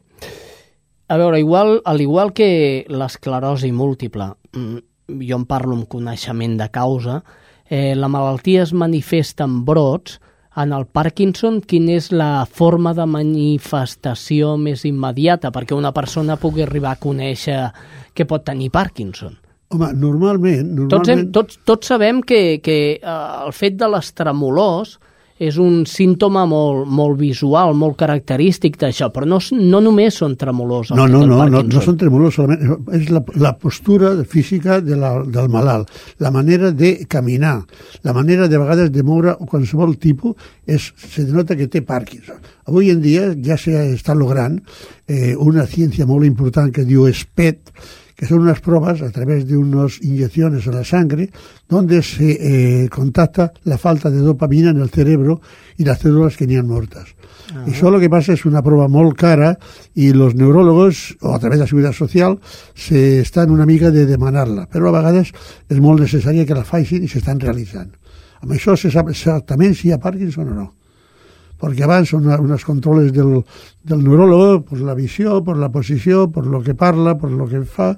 [1.12, 6.70] A veure, igual, al igual que l'esclerosi múltiple, mm, jo en parlo amb coneixement de
[6.72, 7.22] causa,
[7.70, 10.20] eh, la malaltia es manifesta en brots,
[10.56, 16.62] en el Parkinson, quina és la forma de manifestació més immediata perquè una persona pugui
[16.62, 17.58] arribar a conèixer
[18.14, 19.40] que pot tenir Parkinson?
[19.74, 20.68] Home, normalment...
[20.68, 20.92] normalment...
[20.94, 25.00] Tots, hem, tots, tots sabem que, que eh, el fet de les tremolors
[25.44, 30.94] és un símptoma molt, molt visual, molt característic d'això, però no, no només són tremolors.
[30.96, 35.14] No, no, no, no, no són tremolors solament, és la, la postura física de la,
[35.24, 35.92] del malalt,
[36.24, 37.58] la manera de caminar,
[38.04, 42.40] la manera de vegades de moure qualsevol tipus, és, se denota que té Parkinson.
[42.70, 44.60] Avui en dia ja s'està logrant
[45.08, 47.74] eh, una ciència molt important que diu SPET,
[48.16, 51.30] que son unas pruebas a través de unas inyecciones a la sangre
[51.68, 55.42] donde se eh, contacta la falta de dopamina en el cerebro
[55.78, 57.16] y las células que tenían muertas.
[57.54, 57.66] Ah.
[57.68, 59.54] Això el que passa és una prova molt cara
[60.00, 62.38] i els neuròlegs, o a través de la Seguretat Social,
[62.74, 65.34] se estan una mica de demanar-la, però a vegades
[65.68, 67.92] és molt necessària que la facin i s'estan realitzant.
[68.44, 70.70] Amb això se sap exactament si hi ha Parkinson o no
[71.64, 73.38] porque abans són unos controles del,
[73.88, 77.62] del neurólogo por la visió, per la posició, per lo que parla, per lo que
[77.64, 77.94] fa,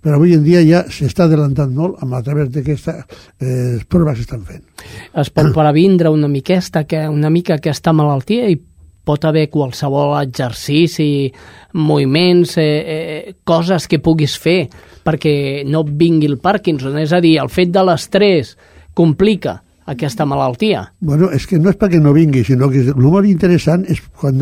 [0.00, 3.02] però avui en dia ja s'està adelantant molt amb a través d'aquestes
[3.44, 4.64] eh, proves que estan fent.
[5.12, 8.56] Es pot previndre una miqueta, que, una mica aquesta malaltia i
[9.04, 11.28] pot haver qualsevol exercici,
[11.76, 14.62] moviments, eh, eh, coses que puguis fer
[15.04, 16.96] perquè no vingui el Parkinson.
[17.04, 18.56] És a dir, el fet de l'estrès
[18.96, 20.90] complica aquesta malaltia?
[21.00, 24.38] Bueno, és que no és perquè no vingui, sinó que molt interessant és quan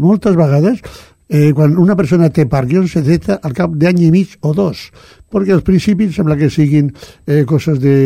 [0.00, 0.82] moltes vegades
[1.32, 4.90] eh, quan una persona té Parkinson se detecta al cap d'any i mig o dos,
[5.32, 6.92] perquè al principi sembla que siguin
[7.26, 7.96] eh, coses de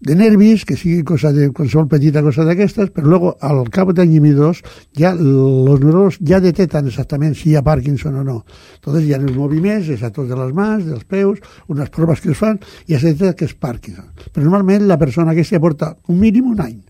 [0.00, 4.14] de nervis, que sigui cosa de qualsevol petita cosa d'aquestes, però luego al cap d'any
[4.16, 4.62] i dos
[4.96, 8.44] ja els neurons ja detecten exactament si hi ha Parkinson o no.
[8.78, 12.20] Entonces hi ha els moviments, és a tots de les mans, dels peus, unes proves
[12.20, 14.08] que es fan i se detecta que és Parkinson.
[14.32, 16.80] Però normalment la persona que s'hi aporta un mínim un any.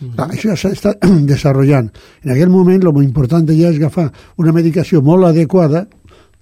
[0.00, 0.30] Mm -hmm.
[0.30, 0.94] això ja s'està
[1.26, 1.90] desenvolupant.
[2.22, 5.88] En aquell moment, el important ja és agafar una medicació molt adequada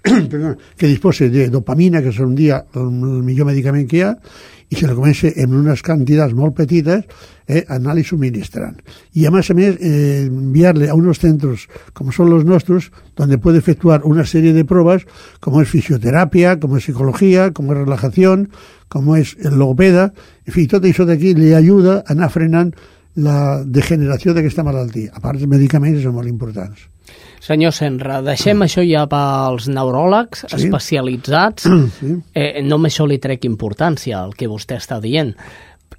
[0.76, 2.90] que disposi de dopamina, que és un dia el
[3.22, 4.14] millor medicament que hi ha,
[4.68, 7.04] i se la comença en unes quantitats molt petites
[7.46, 8.80] eh, anar-li subministrant.
[9.14, 13.38] I a més a més eh, enviar-le a uns centres com són els nostres, donde
[13.38, 15.06] puede efectuar una sèrie de proves
[15.40, 18.34] com és fisioteràpia, com és psicologia, com és relajació,
[18.90, 20.10] com és logopeda,
[20.46, 22.74] en fi, tot això d'aquí li ajuda a anar frenant
[23.16, 25.14] la degeneració d'aquesta malaltia.
[25.14, 26.90] A part, els medicaments són molt importants.
[27.46, 30.56] Senyor Senra, deixem això ja pels neuròlegs sí.
[30.58, 31.68] especialitzats.
[31.96, 32.12] Sí.
[32.34, 35.30] Eh, no això li trec importància, el que vostè està dient.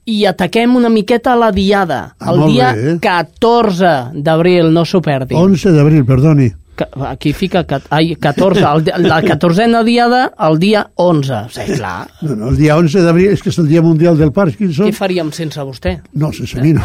[0.07, 2.95] I ataquem una miqueta a la diada, ah, el dia bé, eh?
[3.01, 5.37] 14 d'abril, no s'ho perdi.
[5.39, 6.51] 11 d'abril, perdoni
[7.07, 8.63] aquí fica ai, 14,
[8.95, 11.33] el, la 14a diada el dia 11.
[11.33, 12.07] O sigui, clar.
[12.21, 14.89] No, no, el dia 11 d'abril és que és el dia mundial del Parkinson.
[14.89, 15.97] Què faríem sense vostè?
[16.13, 16.83] No, sense mi no.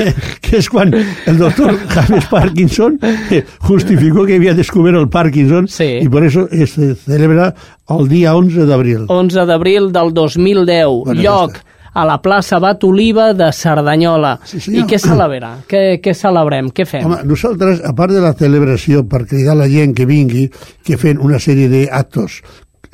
[0.00, 5.68] Eh, que és quan el doctor James Parkinson eh, justificó que havia descobert el Parkinson
[5.70, 5.98] sí.
[6.00, 7.52] i per això es celebra
[7.90, 9.04] el dia 11 d'abril.
[9.10, 10.86] 11 d'abril del 2010.
[11.04, 11.58] Bueno, Lloc,
[11.92, 14.36] a la plaça Bat Oliva de Cerdanyola.
[14.46, 15.56] Sí, I què celebra?
[15.70, 16.70] Què, què celebrem?
[16.74, 17.06] Què fem?
[17.06, 20.48] Home, nosaltres, a part de la celebració per cridar la gent que vingui,
[20.86, 22.40] que fem una sèrie d'actes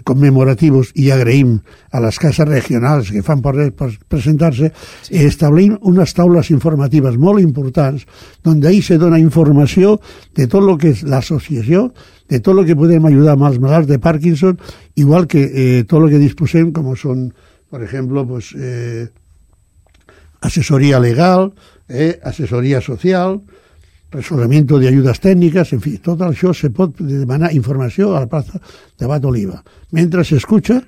[0.06, 1.56] conmemorativos i agraïm
[1.94, 4.70] a les cases regionals que fan per, per presentar-se,
[5.06, 5.16] sí.
[5.24, 8.04] establim unes taules informatives molt importants
[8.46, 9.96] on ahí se dona informació
[10.36, 11.88] de tot el que és l'associació,
[12.28, 14.58] de tot el que podem ajudar amb els malalts de Parkinson,
[14.96, 17.30] igual que eh, tot el que disposem, com són
[17.70, 19.08] por ejemplo, pues eh,
[20.40, 21.52] asesoría legal,
[21.88, 23.40] eh, asesoría social,
[24.10, 28.60] resolvimiento de ayudas técnicas, en fi, tot això se pot demanar informació a la plaça
[28.98, 29.60] de Bat Oliva.
[29.92, 30.80] Mentre s'escucha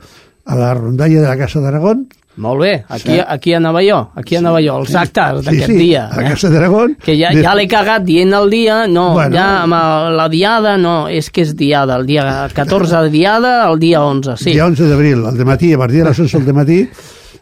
[0.45, 2.07] a la rondalla de la Casa d'Aragón,
[2.39, 3.21] Molt bé, aquí, Sí.
[3.27, 6.07] aquí anava jo, aquí anava jo, els actes sí, d'aquest sí, dia.
[6.07, 6.29] a eh?
[6.31, 6.97] Casa d'Aragón.
[7.05, 9.35] Que ja, ja l'he cagat dient el dia, no, Bueno.
[9.35, 13.69] ja amb el- la diada, no, és que és diada, el dia 14 de diada,
[13.71, 14.53] el dia 11, sí.
[14.53, 16.89] Día 11 de abril, al matí, a partir de las 11 del matí,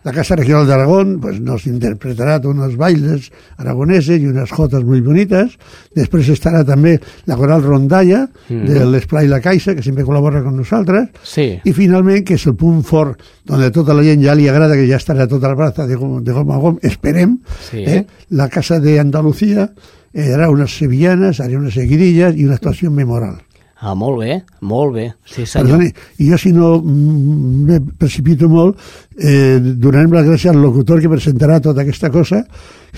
[0.06, 5.00] la Casa Regional de Aragón pues, nos interpretará unos bailes aragoneses y unas jotas muy
[5.02, 5.58] bonitas.
[5.98, 8.64] Després estarà també la Coral Rondalla, Mm.
[8.70, 11.08] de l'Esplai La Caixa, que sempre col·labora con nosaltres.
[11.26, 11.58] Sí.
[11.64, 14.86] I finalment, que és el punt fort, donde tota la gent ja li agrada, que
[14.86, 17.40] ja estarà tota la plaça de, gom- de gom a gom, esperem,
[17.70, 17.82] Sí.
[17.82, 18.06] eh?
[18.30, 19.72] la Casa de Andalucía,
[20.14, 23.42] eh, harà unes sevillanes, harà unes seguidilles i una actuació memorable.
[23.78, 25.66] Ah, molt bé, molt bé, sí senyor.
[25.66, 25.90] Perdoni,
[26.30, 28.78] jo si no me precipito molt,
[29.20, 32.40] eh, donarem les gràcies al locutor que presentarà tota aquesta cosa,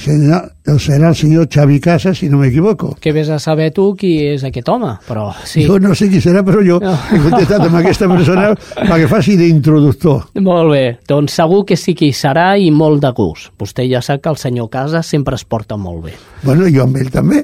[0.00, 0.38] serà,
[0.78, 2.94] serà el senyor Xavi Casas, si no m'equivoco.
[3.00, 5.64] Que vés a saber tu qui és aquest home, però sí.
[5.66, 6.94] Jo no sé qui serà, però jo No.
[7.12, 10.28] he contestat amb aquesta persona perquè faci d'introductor.
[10.40, 13.50] Molt bé, doncs segur que sí que hi serà i molt de gust.
[13.58, 16.14] Vostè ja sap que el senyor Casas sempre es porta molt bé.
[16.42, 17.40] Bueno, jo amb ell també.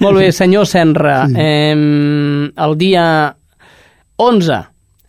[0.00, 1.26] Molt bé, senyor Senra.
[1.26, 1.34] Sí.
[1.36, 3.04] Eh, el dia
[4.22, 4.58] 11,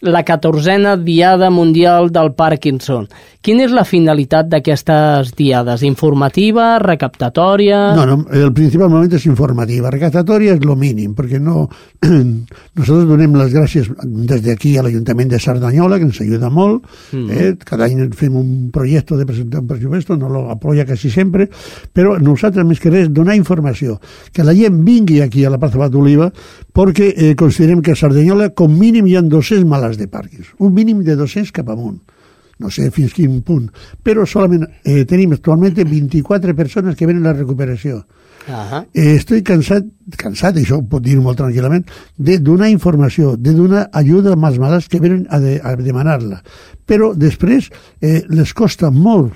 [0.04, 3.08] la 14a Diada Mundial del Parkinson.
[3.44, 5.82] Quina és la finalitat d'aquestes diades?
[5.84, 7.80] Informativa, recaptatòria...
[7.98, 9.92] No, no, el principal moment és informativa.
[9.92, 11.66] Recaptatòria és lo mínim, perquè no...
[12.80, 16.88] Nosotros donem les gràcies des d'aquí a l'Ajuntament de Sardanyola, que ens ajuda molt.
[17.12, 17.36] Mm.
[17.36, 17.52] Eh?
[17.68, 21.50] Cada any fem un projecte de presentar un pressuposto, no lo apoya quasi sempre,
[21.92, 24.00] però nosaltres més que res donar informació,
[24.32, 26.30] que la gent vingui aquí a la plaça Bat d'Oliva,
[26.74, 30.74] perquè eh, considerem que a Sardanyola com mínim hi ha 200 malalts de Parkinson, un
[30.74, 32.02] mínim de 200 cap amunt
[32.64, 33.70] no sé fins quin punt,
[34.04, 38.04] però solament eh, tenim actualment 24 persones que venen a la recuperació.
[38.48, 39.86] Ah Eh, estoy cansat,
[40.18, 41.86] cansat, això ho pot dir molt tranquil·lament,
[42.18, 46.42] de donar informació, de donar ajuda als malalts que venen a, de, a demanar-la.
[46.86, 47.70] Però després
[48.02, 49.34] eh, les costa molt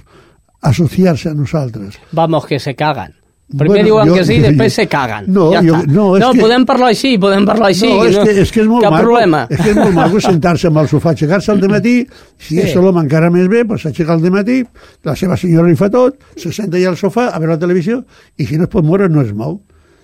[0.62, 1.98] associar-se a nosaltres.
[2.12, 3.16] Vamos, que se cagan.
[3.49, 5.25] Primer Bueno, diuen jo- que sí, jo- després se caguen.
[5.31, 7.88] No, ja jo- no, és no que- podem parlar així, podem parlar així.
[7.88, 9.47] no, és que, és que és molt maco, problema.
[9.49, 12.05] És que és molt maco sentar-se amb el sofà, aixecar-se al matí,
[12.38, 12.60] si Sí.
[12.60, 14.65] és l'home encara més bé, doncs s'aixeca al matí,
[15.03, 18.03] la seva senyora li fa tot, se senta allà al sofà a veure la televisió,
[18.36, 19.62] i si no es pot moure no es mou.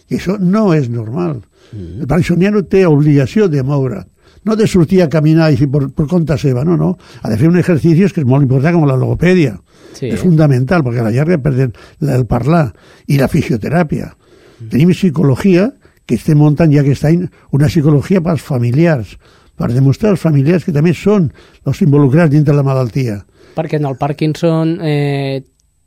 [0.10, 1.42] I això no és normal.
[1.74, 2.00] Mm.
[2.02, 4.06] El parkinsoniano té obligació de moure
[4.46, 6.94] no de sortir a caminar i per, per compte seva, no, no.
[7.22, 9.56] Ha de fer un exercici que és molt important, com la logopèdia.
[9.94, 10.10] Sí.
[10.10, 12.68] És fundamental, perquè a la llarga perden el parlar
[13.08, 14.10] i la fisioteràpia.
[14.10, 14.70] Mm.
[14.74, 15.70] Tenim psicologia,
[16.06, 17.24] que estem muntant ja aquest any,
[17.56, 19.16] una psicologia pels familiars,
[19.56, 21.30] per demostrar als familiars que també són
[21.66, 23.22] els involucrats dintre la malaltia.
[23.54, 25.44] Perquè en el Parkinson eh,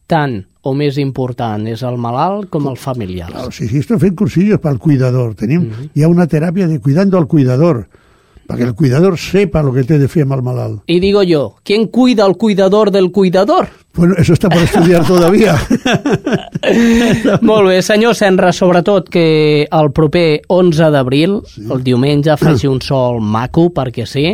[0.06, 3.28] tant o més important és el malalt com el familiar.
[3.30, 5.34] Claro, sí, sí, estem fent cursillos pel cuidador.
[5.34, 5.90] Tenim mm -hmm.
[6.00, 7.88] ja una teràpia de cuidando al cuidador,
[8.46, 10.82] perquè el cuidador sepa lo que té de el malalt.
[10.86, 13.68] Y digo yo, ¿quién cuida al cuidador del cuidador?
[13.94, 15.56] Bueno, eso está por estudiar todavía.
[17.40, 21.64] Molt bé, senyor Senra, sobretot que el proper 11 d'abril, sí.
[21.72, 24.26] el diumenge, faci un sol maco, perquè sí,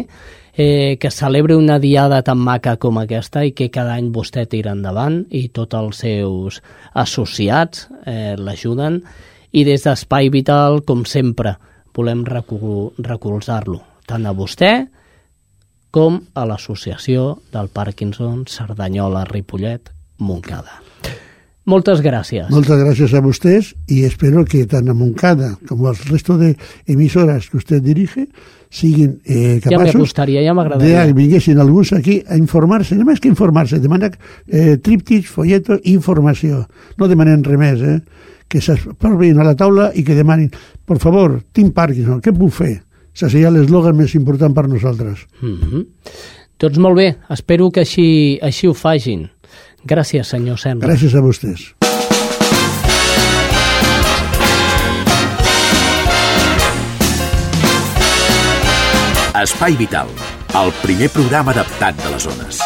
[0.57, 4.75] eh, que celebri una diada tan maca com aquesta i que cada any vostè tira
[4.75, 6.59] endavant i tots els seus
[6.93, 9.01] associats eh, l'ajuden
[9.53, 11.57] i des d'Espai Vital, com sempre,
[11.95, 14.73] volem recol recolzar-lo, tant a vostè
[15.93, 20.81] com a l'Associació del Parkinson Cerdanyola Ripollet Montcada.
[21.65, 22.51] Moltes gràcies.
[22.51, 27.51] Muchas gracias a ustedes y espero que tan a Moncada como al resto de emisoras
[27.51, 28.29] que usted dirige
[28.69, 31.07] siguen eh, Ja capaços ja de m'agradaria.
[31.07, 34.11] que vinguessin alguns aquí a informar-se, no més que informar-se, demana
[34.49, 36.67] eh, tríptics, folletos, informació.
[36.97, 38.01] No demanen res més, eh?
[38.49, 40.51] que s'aprovin a la taula i que demanin,
[40.85, 42.83] por favor, tinc Parkinson, què puc fer?
[43.13, 45.27] Això seria l'eslògan més important per nosaltres.
[45.41, 45.87] Mm -hmm.
[46.59, 49.29] Doncs molt bé, espero que així, així ho fagin.
[49.85, 50.87] Gràcies, senyor Senra.
[50.87, 51.75] Gràcies a vostès.
[59.43, 60.09] Espai Vital,
[60.55, 62.61] el primer programa adaptat de les zones.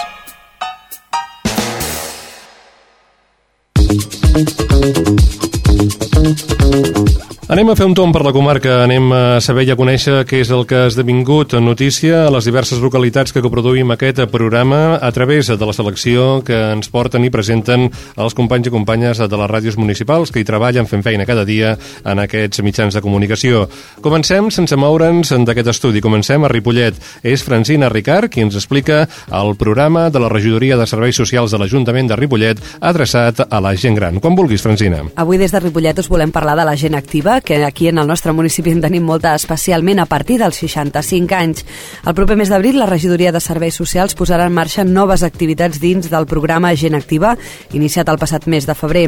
[7.47, 10.41] Anem a fer un tomb per la comarca, anem a saber i a conèixer què
[10.43, 15.11] és el que ha esdevingut notícia a les diverses localitats que coproduïm aquest programa a
[15.15, 17.85] través de la selecció que ens porten i presenten
[18.19, 21.77] els companys i companyes de les ràdios municipals que hi treballen fent feina cada dia
[22.03, 23.69] en aquests mitjans de comunicació.
[24.03, 26.03] Comencem sense moure'ns d'aquest estudi.
[26.03, 26.99] Comencem a Ripollet.
[27.23, 31.63] És Francina Ricard qui ens explica el programa de la Regidoria de Serveis Socials de
[31.63, 34.19] l'Ajuntament de Ripollet adreçat a la gent gran.
[34.19, 35.05] Quan vulguis, Francina.
[35.15, 38.07] Avui des de Ripollet us volem parlar de la gent activa que aquí en el
[38.07, 41.65] nostre municipi en tenim molta, especialment a partir dels 65 anys.
[42.07, 46.09] El proper mes d'abril, la Regidoria de Serveis Socials posarà en marxa noves activitats dins
[46.11, 47.35] del programa Gent Activa,
[47.77, 49.05] iniciat el passat mes de febrer.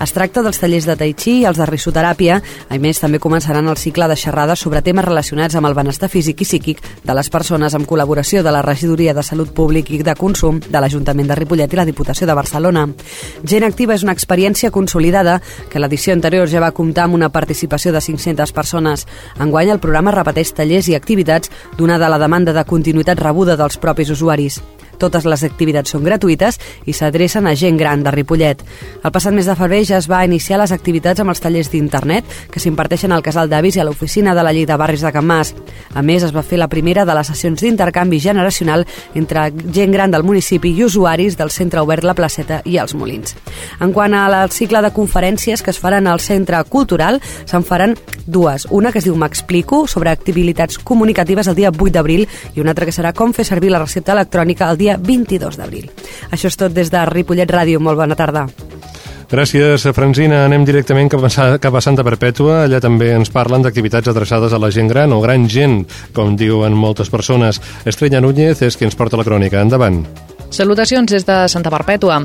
[0.00, 2.40] Es tracta dels tallers de Tai Chi i els de risoteràpia.
[2.70, 6.40] A més, també començaran el cicle de xerrades sobre temes relacionats amb el benestar físic
[6.40, 10.16] i psíquic de les persones amb col·laboració de la Regidoria de Salut Públic i de
[10.16, 12.86] Consum de l'Ajuntament de Ripollet i la Diputació de Barcelona.
[13.44, 17.65] Gent Activa és una experiència consolidada que l'edició anterior ja va comptar amb una participació
[17.92, 19.06] de 500 persones.
[19.40, 24.10] Enguany el programa repeteix tallers i activitats donada la demanda de continuïtat rebuda dels propis
[24.10, 24.62] usuaris.
[24.98, 28.62] Totes les activitats són gratuïtes i s'adrecen a gent gran de Ripollet.
[29.02, 32.24] El passat mes de febrer ja es va iniciar les activitats amb els tallers d'internet
[32.52, 35.26] que s'imparteixen al Casal d'Avis i a l'oficina de la Llei de Barris de Can
[35.26, 35.54] Mas.
[35.94, 40.10] A més, es va fer la primera de les sessions d'intercanvi generacional entre gent gran
[40.10, 43.36] del municipi i usuaris del Centre Obert La Placeta i els Molins.
[43.80, 48.66] En quant al cicle de conferències que es faran al Centre Cultural, se'n faran dues.
[48.70, 52.86] Una que es diu M'explico, sobre activitats comunicatives el dia 8 d'abril, i una altra
[52.86, 55.90] que serà com fer servir la recepta electrònica el dia dia 22 d'abril.
[56.30, 57.82] Això és tot des de Ripollet Ràdio.
[57.82, 58.46] Molt bona tarda.
[59.26, 60.44] Gràcies, Franzina.
[60.46, 62.62] Anem directament cap a, cap a Santa Perpètua.
[62.68, 65.80] Allà també ens parlen d'activitats adreçades a la gent gran o gran gent,
[66.14, 67.58] com diuen moltes persones.
[67.84, 69.66] Estrella Núñez és qui ens porta la crònica.
[69.66, 70.04] Endavant.
[70.50, 72.20] Salutacions des de Santa Perpètua.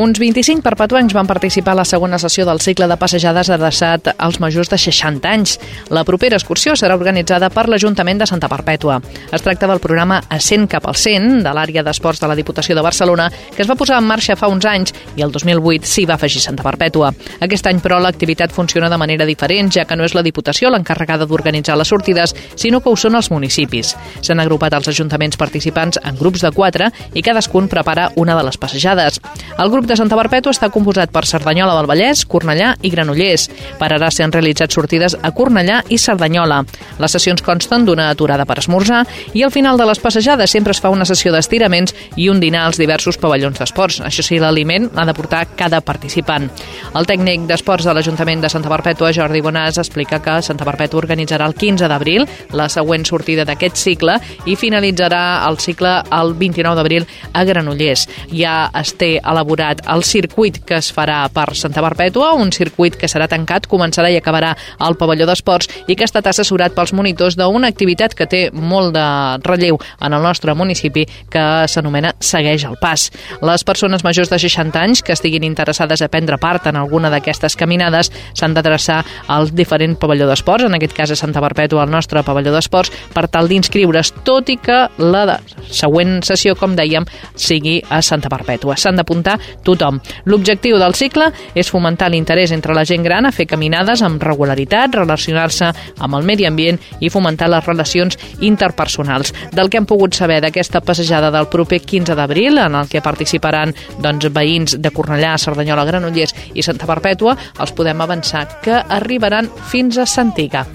[0.00, 4.40] Uns 25 perpetuanys van participar a la segona sessió del cicle de passejades adreçat als
[4.40, 5.58] majors de 60 anys.
[5.92, 8.96] La propera excursió serà organitzada per l'Ajuntament de Santa Perpètua.
[9.30, 12.82] Es tracta del programa Ascent cap al 100 de l'àrea d'esports de la Diputació de
[12.82, 16.16] Barcelona, que es va posar en marxa fa uns anys i el 2008 s'hi va
[16.16, 17.12] afegir Santa Perpètua.
[17.44, 21.28] Aquest any, però, l'activitat funciona de manera diferent, ja que no és la Diputació l'encarregada
[21.28, 23.94] d'organitzar les sortides, sinó que ho són els municipis.
[24.22, 28.44] S'han agrupat els ajuntaments participants en grups de quatre i cadascun Sagunt prepara una de
[28.44, 29.20] les passejades.
[29.58, 33.48] El grup de Santa Perpètua està composat per Cerdanyola del Vallès, Cornellà i Granollers.
[33.78, 36.62] Per ara s'han realitzat sortides a Cornellà i Cerdanyola.
[37.00, 39.04] Les sessions consten d'una aturada per esmorzar
[39.34, 42.66] i al final de les passejades sempre es fa una sessió d'estiraments i un dinar
[42.66, 44.00] als diversos pavellons d'esports.
[44.06, 46.48] Això sí, l'aliment ha de portar cada participant.
[46.94, 51.48] El tècnic d'esports de l'Ajuntament de Santa Perpètua, Jordi Bonàs, explica que Santa Perpètua organitzarà
[51.48, 57.06] el 15 d'abril la següent sortida d'aquest cicle i finalitzarà el cicle el 29 d'abril
[57.32, 58.06] a Granollers Granollers.
[58.36, 63.08] Ja es té elaborat el circuit que es farà per Santa Perpètua, un circuit que
[63.10, 64.52] serà tancat, començarà i acabarà
[64.82, 68.92] al pavelló d'esports i que ha estat assessorat pels monitors d'una activitat que té molt
[68.96, 69.06] de
[69.46, 73.08] relleu en el nostre municipi que s'anomena Segueix el Pas.
[73.42, 77.56] Les persones majors de 60 anys que estiguin interessades a prendre part en alguna d'aquestes
[77.56, 79.02] caminades s'han d'adreçar
[79.32, 83.26] al diferent pavelló d'esports, en aquest cas a Santa Perpètua, al nostre pavelló d'esports, per
[83.32, 85.38] tal d'inscriure's, tot i que la
[85.70, 87.06] següent sessió, com dèiem,
[87.46, 88.76] sigui a Santa Perpètua.
[88.76, 90.00] S'han d'apuntar tothom.
[90.26, 94.94] L'objectiu del cicle és fomentar l'interès entre la gent gran a fer caminades amb regularitat,
[94.98, 99.32] relacionar-se amb el medi ambient i fomentar les relacions interpersonals.
[99.52, 103.74] Del que hem pogut saber d'aquesta passejada del proper 15 d'abril, en el que participaran
[104.02, 109.98] doncs, veïns de Cornellà, Cerdanyola, Granollers i Santa Perpètua, els podem avançar que arribaran fins
[109.98, 110.66] a Santiga.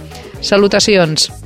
[0.41, 1.40] Salutacions!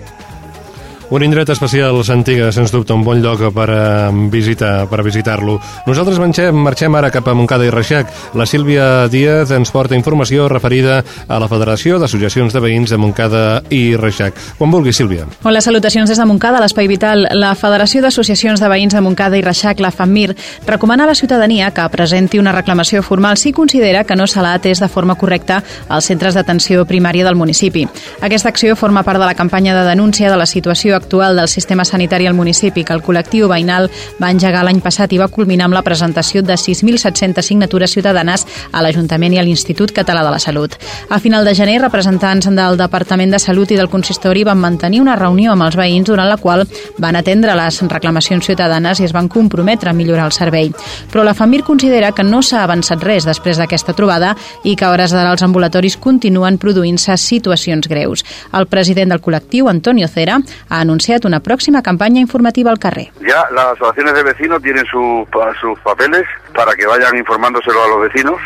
[1.11, 5.59] Un indret especial, Santiga, sens dubte, un bon lloc per a eh, visitar per visitar-lo.
[5.85, 8.09] Nosaltres marxem, marxem ara cap a Montcada i Reixac.
[8.33, 13.43] La Sílvia Díaz ens porta informació referida a la Federació d'Associacions de Veïns de Montcada
[13.69, 14.33] i Reixac.
[14.57, 15.27] Quan vulgui, Sílvia.
[15.43, 17.27] Hola, salutacions des de Montcada, l'Espai Vital.
[17.37, 20.33] La Federació d'Associacions de Veïns de Montcada i Reixac, la FAMIR,
[20.65, 24.55] recomana a la ciutadania que presenti una reclamació formal si considera que no se l'ha
[24.57, 27.85] atès de forma correcta als centres d'atenció primària del municipi.
[28.25, 31.85] Aquesta acció forma part de la campanya de denúncia de la situació actual del sistema
[31.85, 33.89] sanitari al municipi que el col·lectiu veïnal
[34.21, 38.81] va engegar l'any passat i va culminar amb la presentació de 6.700 signatures ciutadanes a
[38.81, 40.75] l'Ajuntament i a l'Institut Català de la Salut.
[41.09, 45.15] A final de gener, representants del Departament de Salut i del Consistori van mantenir una
[45.15, 46.65] reunió amb els veïns durant la qual
[46.97, 50.71] van atendre les reclamacions ciutadanes i es van comprometre a millorar el servei.
[51.11, 54.91] Però la FAMIR considera que no s'ha avançat res després d'aquesta trobada i que a
[54.93, 58.25] hores d'ara els ambulatoris continuen produint-se situacions greus.
[58.53, 60.39] El president del col·lectiu, Antonio Cera,
[60.69, 63.09] ha anunciat una próxima campaña informativa al carrer.
[63.21, 65.27] Ya las asociaciones de vecinos tienen su,
[65.59, 66.23] sus papeles
[66.53, 68.39] para que vayan informándoselo a los vecinos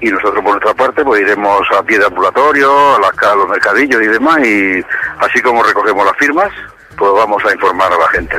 [0.00, 3.48] y nosotros por nuestra parte pues iremos a pie de ambulatorio, a, las, a los
[3.48, 4.84] mercadillos y demás y
[5.18, 6.50] así como recogemos las firmas,
[6.96, 8.36] pues vamos a informar a la gente.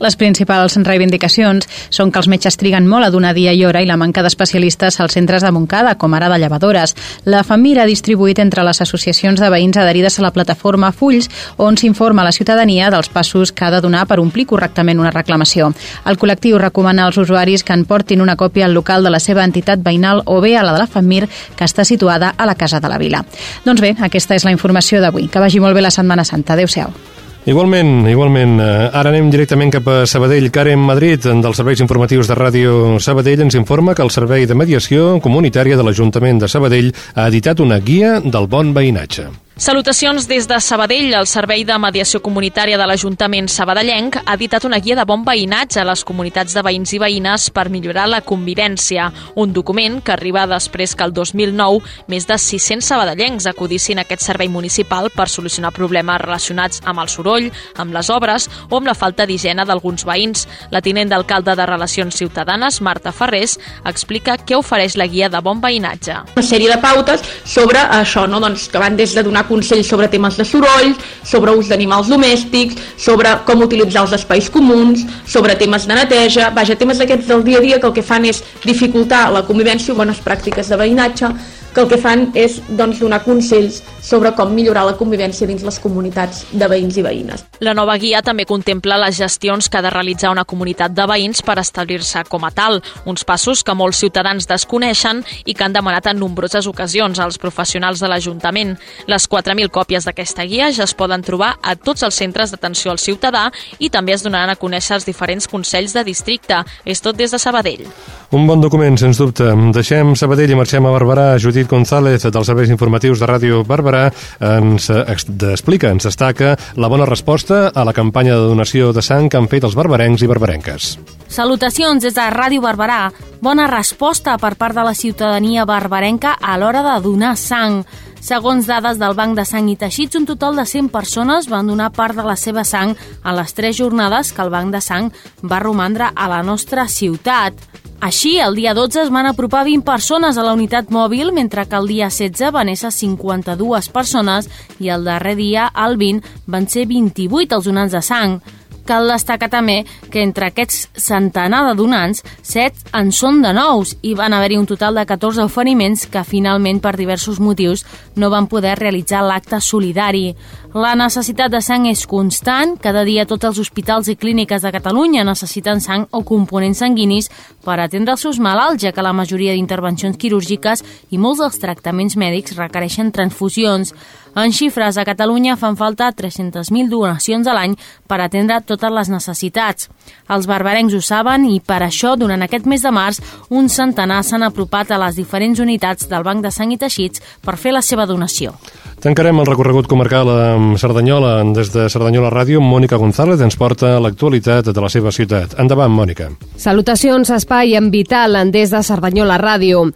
[0.00, 3.86] Les principals reivindicacions són que els metges triguen molt a donar dia i hora i
[3.86, 6.96] la manca d'especialistes als centres de Montcada, com ara de llevadores.
[7.24, 11.78] La FAMIR ha distribuït entre les associacions de veïns adherides a la plataforma Fulls, on
[11.78, 15.72] s'informa la ciutadania dels passos que ha de donar per omplir correctament una reclamació.
[16.04, 19.44] El col·lectiu recomana als usuaris que en portin una còpia al local de la seva
[19.44, 22.80] entitat veïnal o bé a la de la FAMIR, que està situada a la Casa
[22.80, 23.24] de la Vila.
[23.64, 25.28] Doncs bé, aquesta és la informació d'avui.
[25.28, 26.54] Que vagi molt bé la Setmana Santa.
[26.58, 27.13] Adéu-siau.
[27.44, 28.56] Igualment, igualment.
[28.56, 30.48] Eh, Ara anem directament cap a Sabadell.
[30.48, 35.20] Karen Madrid, dels serveis informatius de Ràdio Sabadell, ens informa que el Servei de Mediació
[35.20, 39.28] Comunitària de l'Ajuntament de Sabadell ha editat una guia del bon veïnatge.
[39.56, 41.12] Salutacions des de Sabadell.
[41.14, 45.78] El Servei de Mediació Comunitària de l'Ajuntament sabadellenc ha editat una guia de bon veïnatge
[45.78, 49.04] a les comunitats de veïns i veïnes per millorar la convivència.
[49.38, 54.24] Un document que arriba després que el 2009 més de 600 sabadellencs acudissin a aquest
[54.26, 57.46] servei municipal per solucionar problemes relacionats amb el soroll,
[57.78, 60.48] amb les obres o amb la falta d'higiene d'alguns veïns.
[60.74, 65.62] La tinent d'alcalde de Relacions Ciutadanes, Marta Ferrés, explica què ofereix la guia de bon
[65.62, 66.18] veïnatge.
[66.34, 68.42] Una sèrie de pautes sobre això, no?
[68.42, 72.78] doncs, que van des de donar consells sobre temes de soroll, sobre ús d'animals domèstics,
[72.96, 77.58] sobre com utilitzar els espais comuns, sobre temes de neteja, vaja, temes d'aquests del dia
[77.58, 81.32] a dia que el que fan és dificultar la convivència i bones pràctiques de veïnatge,
[81.74, 85.78] que el que fan és doncs, donar consells sobre com millorar la convivència dins les
[85.82, 87.44] comunitats de veïns i veïnes.
[87.64, 91.42] La nova guia també contempla les gestions que ha de realitzar una comunitat de veïns
[91.42, 96.06] per establir-se com a tal, uns passos que molts ciutadans desconeixen i que han demanat
[96.12, 98.76] en nombroses ocasions als professionals de l'Ajuntament.
[99.10, 103.02] Les 4.000 còpies d'aquesta guia ja es poden trobar a tots els centres d'atenció al
[103.02, 103.48] ciutadà
[103.78, 106.62] i també es donaran a conèixer els diferents consells de districte.
[106.84, 107.88] És tot des de Sabadell.
[108.34, 109.46] Un bon document, sens dubte.
[109.74, 111.26] Deixem Sabadell i marxem a Barberà.
[111.38, 114.06] Judit González, dels serveis informatius de Ràdio Barberà,
[114.40, 119.40] ens explica, ens destaca la bona resposta a la campanya de donació de sang que
[119.40, 120.94] han fet els barbarencs i barbarenques.
[121.28, 123.10] Salutacions des de Ràdio Barberà.
[123.42, 127.82] Bona resposta per part de la ciutadania barbarenca a l'hora de donar sang.
[128.24, 131.90] Segons dades del Banc de Sang i Teixits, un total de 100 persones van donar
[131.92, 135.10] part de la seva sang a les tres jornades que el Banc de Sang
[135.44, 137.52] va romandre a la nostra ciutat.
[138.00, 141.76] Així, el dia 12 es van apropar 20 persones a la unitat mòbil, mentre que
[141.78, 146.86] el dia 16 van ésser 52 persones i el darrer dia, el 20, van ser
[146.90, 148.38] 28 els donants de sang.
[148.84, 149.82] Cal destacar també
[150.12, 154.68] que entre aquests centenar de donants, 7 en són de nous i van haver-hi un
[154.68, 157.84] total de 14 oferiments que finalment per diversos motius
[158.16, 160.34] no van poder realitzar l'acte solidari.
[160.74, 165.24] La necessitat de sang és constant, cada dia tots els hospitals i clíniques de Catalunya
[165.24, 167.30] necessiten sang o components sanguinis
[167.64, 172.18] per atendre els seus malalts, ja que la majoria d'intervencions quirúrgiques i molts dels tractaments
[172.20, 173.94] mèdics requereixen transfusions.
[174.34, 177.76] En xifres, a Catalunya fan falta 300.000 donacions a l'any
[178.10, 179.88] per atendre totes les necessitats.
[180.26, 183.20] Els barbarencs ho saben i per això, durant aquest mes de març,
[183.50, 187.54] un centenar s'han apropat a les diferents unitats del Banc de Sang i Teixits per
[187.56, 188.56] fer la seva donació.
[189.04, 191.34] Tancarem el recorregut comarcal amb Cerdanyola.
[191.52, 195.58] Des de Cerdanyola Ràdio, Mònica González ens porta l'actualitat de la seva ciutat.
[195.60, 196.30] Endavant, Mònica.
[196.56, 199.90] Salutacions, espai en Vital, des de Cerdanyola Ràdio.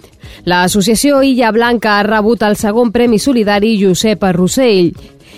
[0.44, 4.92] L'associació Illa Blanca ha rebut el segon Premi Solidari Josep Rossell.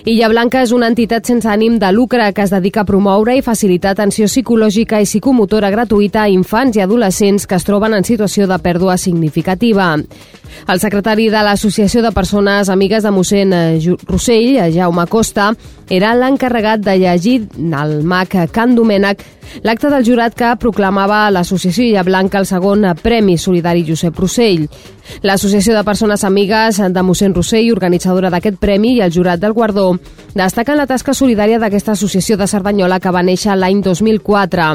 [0.04, 3.42] Illa Blanca és una entitat sense ànim de lucre que es dedica a promoure i
[3.44, 8.48] facilitar atenció psicològica i psicomotora gratuïta a infants i adolescents que es troben en situació
[8.48, 9.92] de pèrdua significativa.
[10.68, 13.54] El secretari de l'Associació de Persones Amigues de mossèn
[14.08, 15.50] Rossell, Jaume Costa,
[15.90, 19.24] era l'encarregat de llegir el mag Can Domènec
[19.66, 24.68] l'acte del jurat que proclamava l'Associació Illa Blanca el segon Premi Solidari Josep Rossell.
[25.26, 29.96] L'Associació de Persones Amigues de mossèn Rossell, organitzadora d'aquest premi, i el jurat del guardó
[30.38, 34.70] destaquen la tasca solidària d'aquesta associació de Cerdanyola que va néixer l'any 2004.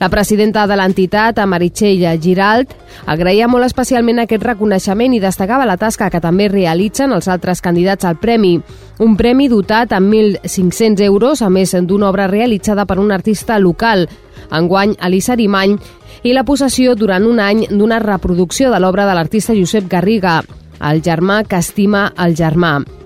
[0.00, 2.70] La presidenta de l'entitat, Meritxell Giralt,
[3.06, 8.04] agraïa molt especialment aquest reconeixement i destacava la tasca que també realitzen els altres candidats
[8.04, 8.60] al premi.
[9.00, 14.06] Un premi dotat amb 1.500 euros, a més d'una obra realitzada per un artista local,
[14.50, 15.78] enguany Elisa Arimany,
[16.22, 20.40] i la possessió durant un any d'una reproducció de l'obra de l'artista Josep Garriga,
[20.80, 22.99] el germà que estima el germà.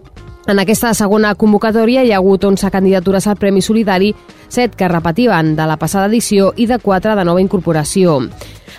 [0.47, 4.11] En aquesta segona convocatòria hi ha hagut 11 candidatures al Premi Solidari,
[4.53, 8.19] 7 que repetiven de la passada edició i de 4 de nova incorporació.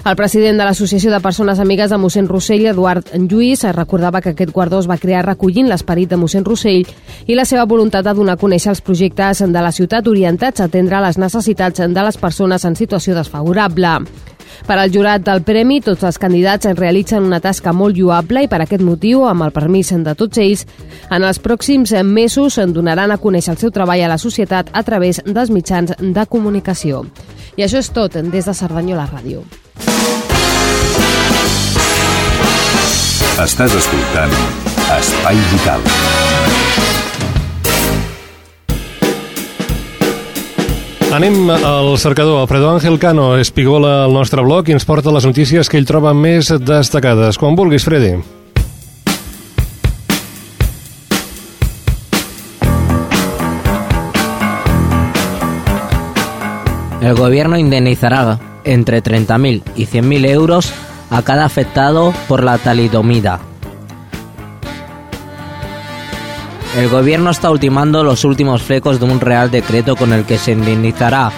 [0.05, 4.53] El president de l'Associació de Persones Amigues de mossèn Rossell, Eduard Lluís, recordava que aquest
[4.53, 6.85] guardó es va crear recollint l'esperit de mossèn Rossell
[7.25, 10.69] i la seva voluntat de donar a conèixer els projectes de la ciutat orientats a
[10.69, 13.97] atendre les necessitats de les persones en situació desfavorable.
[14.65, 18.63] Per al jurat del premi, tots els candidats realitzen una tasca molt lloable i per
[18.63, 20.65] aquest motiu, amb el permís de tots ells,
[21.13, 24.83] en els pròxims mesos en donaran a conèixer el seu treball a la societat a
[24.83, 27.05] través dels mitjans de comunicació.
[27.55, 29.45] I això és tot des de Cerdanyola Ràdio.
[33.45, 34.33] Estàs escoltant
[34.97, 36.14] Espai Vital.
[41.15, 42.41] Anem al cercador.
[42.41, 46.11] Alfredo Ángel Cano espigola el nostre blog i ens porta les notícies que ell troba
[46.11, 47.39] més destacades.
[47.39, 47.87] Quan vulguis.
[56.99, 60.73] El gobierno indemnizará entre 30.000 y 100.000 euros
[61.09, 63.54] a cada afectado por la talidomida.
[66.75, 70.51] El gobierno está ultimando los últimos flecos de un real decreto con el que se
[70.51, 71.31] indemnizará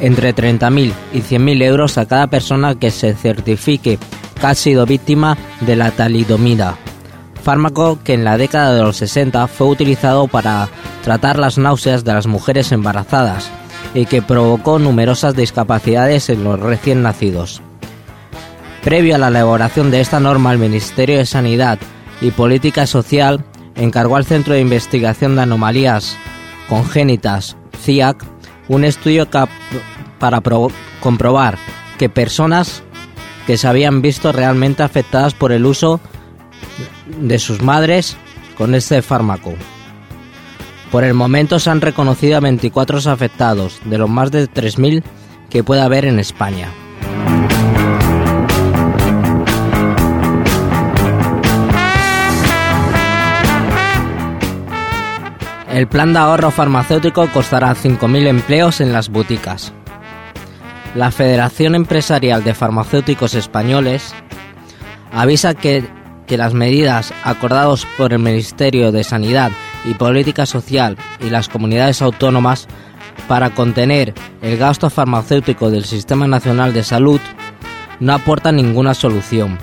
[0.00, 4.00] entre 30.000 y 100.000 euros a cada persona que se certifique
[4.40, 6.76] que ha sido víctima de la talidomida,
[7.40, 10.68] fármaco que en la década de los 60 fue utilizado para
[11.04, 13.50] tratar las náuseas de las mujeres embarazadas
[13.94, 17.62] y que provocó numerosas discapacidades en los recién nacidos.
[18.82, 21.78] Previo a la elaboración de esta norma, el Ministerio de Sanidad
[22.20, 23.44] y Política Social
[23.78, 26.16] encargó al Centro de Investigación de Anomalías
[26.68, 28.22] Congénitas, CIAC,
[28.68, 29.26] un estudio
[30.18, 30.42] para
[31.00, 31.56] comprobar
[31.96, 32.82] que personas
[33.46, 36.00] que se habían visto realmente afectadas por el uso
[37.20, 38.16] de sus madres
[38.58, 39.54] con este fármaco.
[40.92, 45.02] Por el momento se han reconocido a 24 afectados, de los más de 3.000
[45.48, 46.68] que puede haber en España.
[55.70, 59.72] El plan de ahorro farmacéutico costará 5.000 empleos en las boticas.
[60.94, 64.14] La Federación Empresarial de Farmacéuticos Españoles
[65.12, 65.84] avisa que,
[66.26, 69.52] que las medidas acordadas por el Ministerio de Sanidad
[69.84, 72.66] y Política Social y las comunidades autónomas
[73.28, 77.20] para contener el gasto farmacéutico del Sistema Nacional de Salud
[78.00, 79.58] no aportan ninguna solución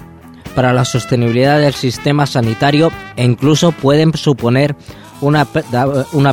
[0.56, 4.76] para la sostenibilidad del sistema sanitario e incluso pueden suponer
[5.22, 5.46] una,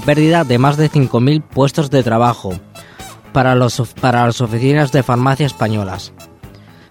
[0.01, 2.53] pérdida de más de 5.000 puestos de trabajo
[3.33, 6.13] para, los, para las oficinas de farmacia españolas.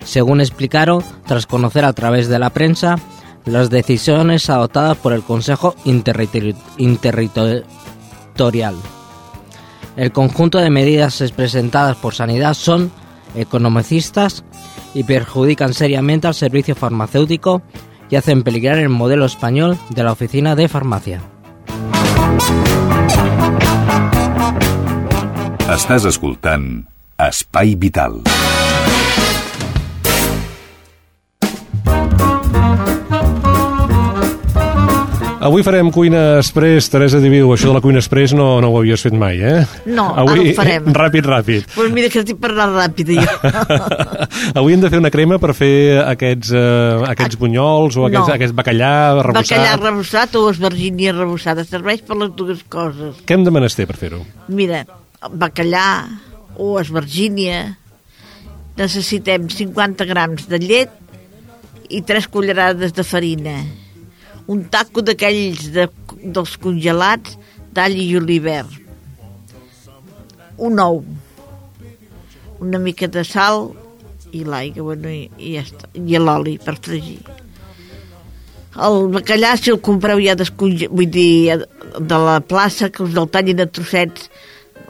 [0.04, 2.98] Según explicaron, tras conocer a través de la prensa
[3.46, 7.66] las decisiones adoptadas por el Consejo Interterritorial.
[9.96, 12.92] El conjunto de medidas presentadas por Sanidad son
[13.36, 14.44] economicistas
[14.94, 17.62] y perjudican seriamente al servicio farmacéutico
[18.10, 21.22] y hacen peligrar el modelo español de la oficina de farmacia.
[25.72, 26.68] Estàs escoltant
[27.22, 28.22] Espai Vital.
[35.42, 37.50] Avui farem cuina express, Teresa Diviu.
[37.56, 39.64] Això de la cuina express no, no ho havies fet mai, eh?
[39.90, 40.90] No, Avui, ara ho farem.
[41.02, 41.66] Ràpid, ràpid.
[41.74, 43.26] Pues mira que estic parlant ràpid, jo.
[44.62, 45.72] Avui hem de fer una crema per fer
[46.04, 48.36] aquests, uh, aquests bunyols o aquests, No.
[48.38, 49.50] aquest bacallà arrebossat.
[49.58, 51.66] Bacallà arrebossat o esvergínia arrebossada.
[51.66, 53.24] Serveix per les dues coses.
[53.26, 54.22] Què hem de menester per fer-ho?
[54.54, 54.86] Mira,
[55.34, 55.88] bacallà
[56.62, 57.64] o esvergínia.
[58.78, 60.94] Necessitem 50 grams de llet
[61.90, 63.58] i 3 cullerades de farina.
[64.48, 65.88] Un taco d'aquells de,
[66.24, 67.38] dels congelats
[67.74, 68.72] d'all i julivert.
[70.58, 71.04] Un ou.
[72.62, 73.72] Una mica de sal
[74.32, 75.90] i l'aigua, bueno, i, i ja està.
[75.98, 77.20] I l'oli per fregir.
[78.82, 81.58] El bacallà, si el compreu ja descongelat, vull dir,
[82.00, 84.30] de la plaça, que us el tallin a trossets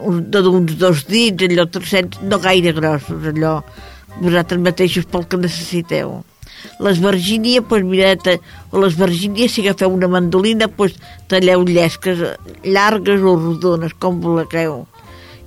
[0.05, 3.55] un- d'uns dos dits, allò trossets no gaire grossos, allò
[4.21, 6.19] vosaltres mateixos pel que necessiteu.
[6.81, 8.13] L'esvergínia, doncs mira,
[8.71, 10.97] o l'esvergínia, si agafeu una mandolina, doncs
[11.29, 12.23] talleu llesques
[12.63, 14.85] llargues o rodones, com vulgueu.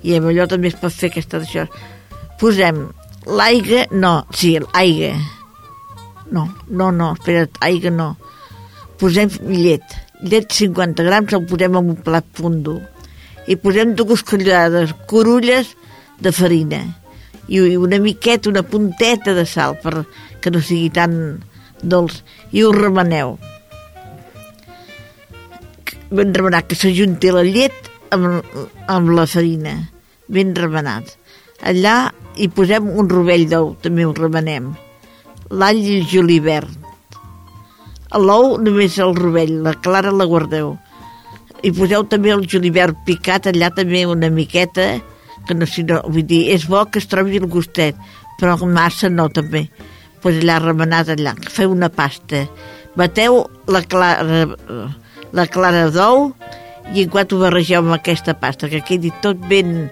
[0.05, 1.65] I amb allò també es pot fer aquesta d'això.
[2.39, 2.85] Posem
[3.25, 5.15] l'aigua, no, sí, l'aigua.
[6.31, 8.09] No, no, no, espera't, aigua no.
[8.99, 9.95] Posem llet.
[10.25, 12.79] Llet 50 grams, el posem en un plat fondo.
[13.47, 15.75] I posem dues cullerades, corulles
[16.19, 16.81] de farina.
[17.47, 20.05] I una miqueta, una punteta de sal, per
[20.45, 21.41] que no sigui tan
[21.81, 22.19] dolç.
[22.53, 23.39] I ho remeneu.
[26.13, 28.45] Ben remenat, que s'ajunti la llet amb,
[28.85, 29.73] amb la farina.
[30.29, 31.15] Ben remenat.
[31.65, 34.69] Allà hi posem un rovell d'ou, també ho remenem.
[35.49, 36.69] L'all i el julivert.
[38.21, 40.75] L'ou només el rovell, la clara la guardeu.
[41.65, 44.99] I poseu també el julivert picat allà també una miqueta,
[45.47, 47.97] que no, si no, vull dir, és bo que es trobi el gustet.
[48.39, 49.69] però massa no també.
[50.25, 52.47] Pues allà remenat allà, feu una pasta.
[52.97, 54.39] Bateu la clara,
[55.37, 56.31] la clara d'ou
[56.95, 59.91] i en quan ho barregeu amb aquesta pasta, que quedi tot ben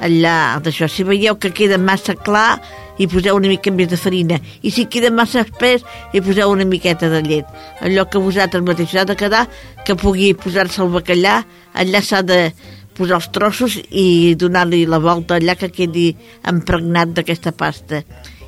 [0.00, 0.88] allà d'això.
[0.88, 2.62] Si veieu que queda massa clar,
[2.96, 4.40] hi poseu una mica més de farina.
[4.64, 5.84] I si queda massa espès,
[6.16, 7.52] hi poseu una miqueta de llet.
[7.84, 9.44] Allò que vosaltres mateixos ha de quedar,
[9.84, 11.42] que pugui posar-se el bacallà,
[11.76, 12.54] allà s'ha de
[12.96, 16.14] posar els trossos i donar-li la volta allà que quedi
[16.48, 18.00] impregnat d'aquesta pasta.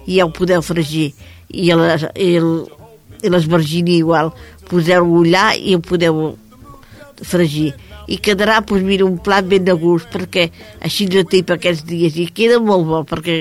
[0.07, 1.13] I ja ho podeu fregir.
[1.49, 2.51] I, les, i, el,
[3.23, 4.33] i l'esvergini igual.
[4.71, 6.37] Poseu-ho allà i ho podeu
[7.27, 7.73] fregir
[8.07, 10.47] i quedarà, doncs mira, un plat ben de gust, perquè
[10.85, 13.41] així ens atip aquests dies, i queda molt bo, perquè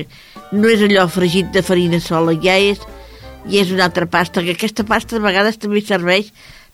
[0.57, 2.82] no és allò fregit de farina sola, ja és,
[3.45, 6.32] ja és una altra pasta, que aquesta pasta a vegades també serveix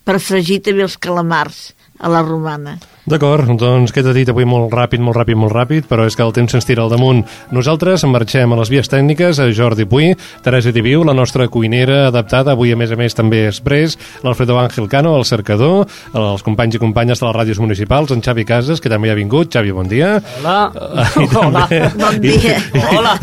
[0.08, 2.78] per fregir també els calamars a la romana.
[3.02, 6.34] D'acord, doncs queda dit avui molt ràpid, molt ràpid, molt ràpid, però és que el
[6.36, 7.24] temps se'ns tira al damunt.
[7.50, 10.12] Nosaltres marxem a les vies tècniques, a Jordi Puy,
[10.46, 14.86] Teresa Diviu, la nostra cuinera adaptada, avui a més a més també express, l'Alfredo Ángel
[14.92, 18.92] Cano, el cercador, els companys i companyes de les ràdios municipals, en Xavi Casas, que
[18.94, 19.50] també ha vingut.
[19.50, 20.14] Xavi, bon dia.
[20.38, 20.70] Hola.
[21.18, 21.66] I Hola.
[21.98, 22.60] Bon dia.
[22.92, 23.16] Hola.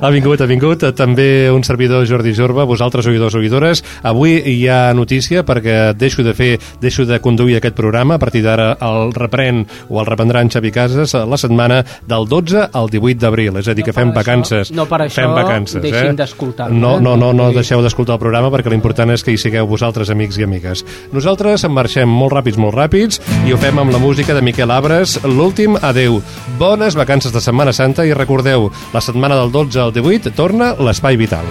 [0.00, 0.88] ha vingut, ha vingut.
[0.96, 3.84] També un servidor, Jordi Jorba, vosaltres, oïdors, oïdores.
[4.08, 8.16] Avui hi ha notícia perquè deixo de fer, deixo de conduir aquest programa.
[8.16, 12.68] A partir d'ara el reprèn o el reprendrà en Xavi Casas la setmana del 12
[12.72, 13.56] al 18 d'abril.
[13.58, 14.70] És a dir, que fem per això- vacances.
[14.70, 16.16] no per això fem vacances, deixin eh?
[16.22, 17.00] d'escoltar-me, No, eh?
[17.00, 20.38] no, no, no deixeu d'escoltar el programa perquè l'important és que hi sigueu vosaltres, amics
[20.38, 20.84] i amigues.
[21.12, 24.70] Nosaltres en marxem molt ràpids, molt ràpids i ho fem amb la música de Miquel
[24.70, 26.20] Abres, l'últim adeu.
[26.58, 31.16] Bones vacances de Setmana Santa i recordeu, la setmana del 12 al 18 torna l'Espai
[31.16, 31.44] Vital.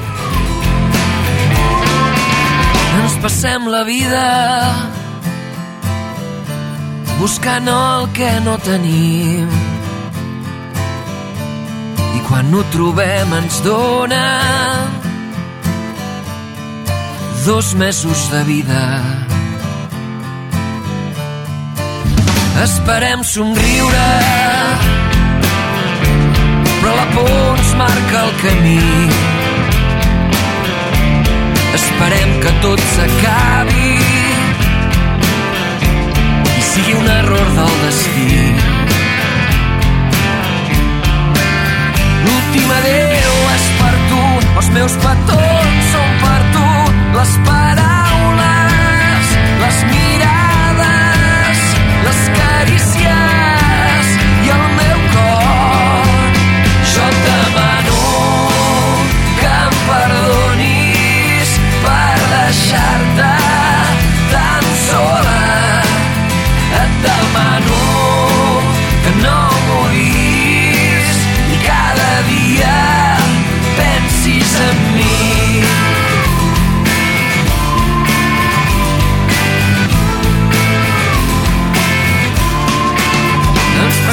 [3.01, 4.21] Ens passem la vida
[7.21, 9.49] buscant el que no tenim.
[12.17, 14.21] I quan ho trobem ens dona
[17.45, 18.85] dos mesos de vida.
[22.63, 24.07] Esperem somriure
[26.81, 28.81] però la por ens marca el camí.
[31.77, 34.20] Esperem que tot s'acabi
[36.71, 38.27] sigui un error del destí.
[42.25, 44.21] L'últim adeu és per tu,
[44.61, 46.69] els meus petons són per tu,
[47.17, 50.40] les paraules, les mirades,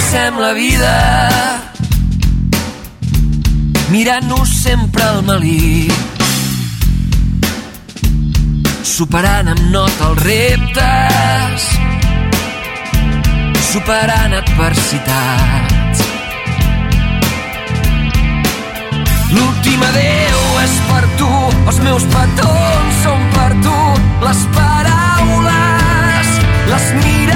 [0.08, 0.92] passem la vida
[3.92, 5.92] mirant-nos sempre al melic
[8.88, 11.66] superant amb nota els reptes
[13.68, 16.04] superant adversitats.
[19.36, 21.32] L'últim adeu és per tu
[21.68, 23.80] els meus petons són per tu
[24.24, 26.36] les paraules
[26.72, 27.27] les mirades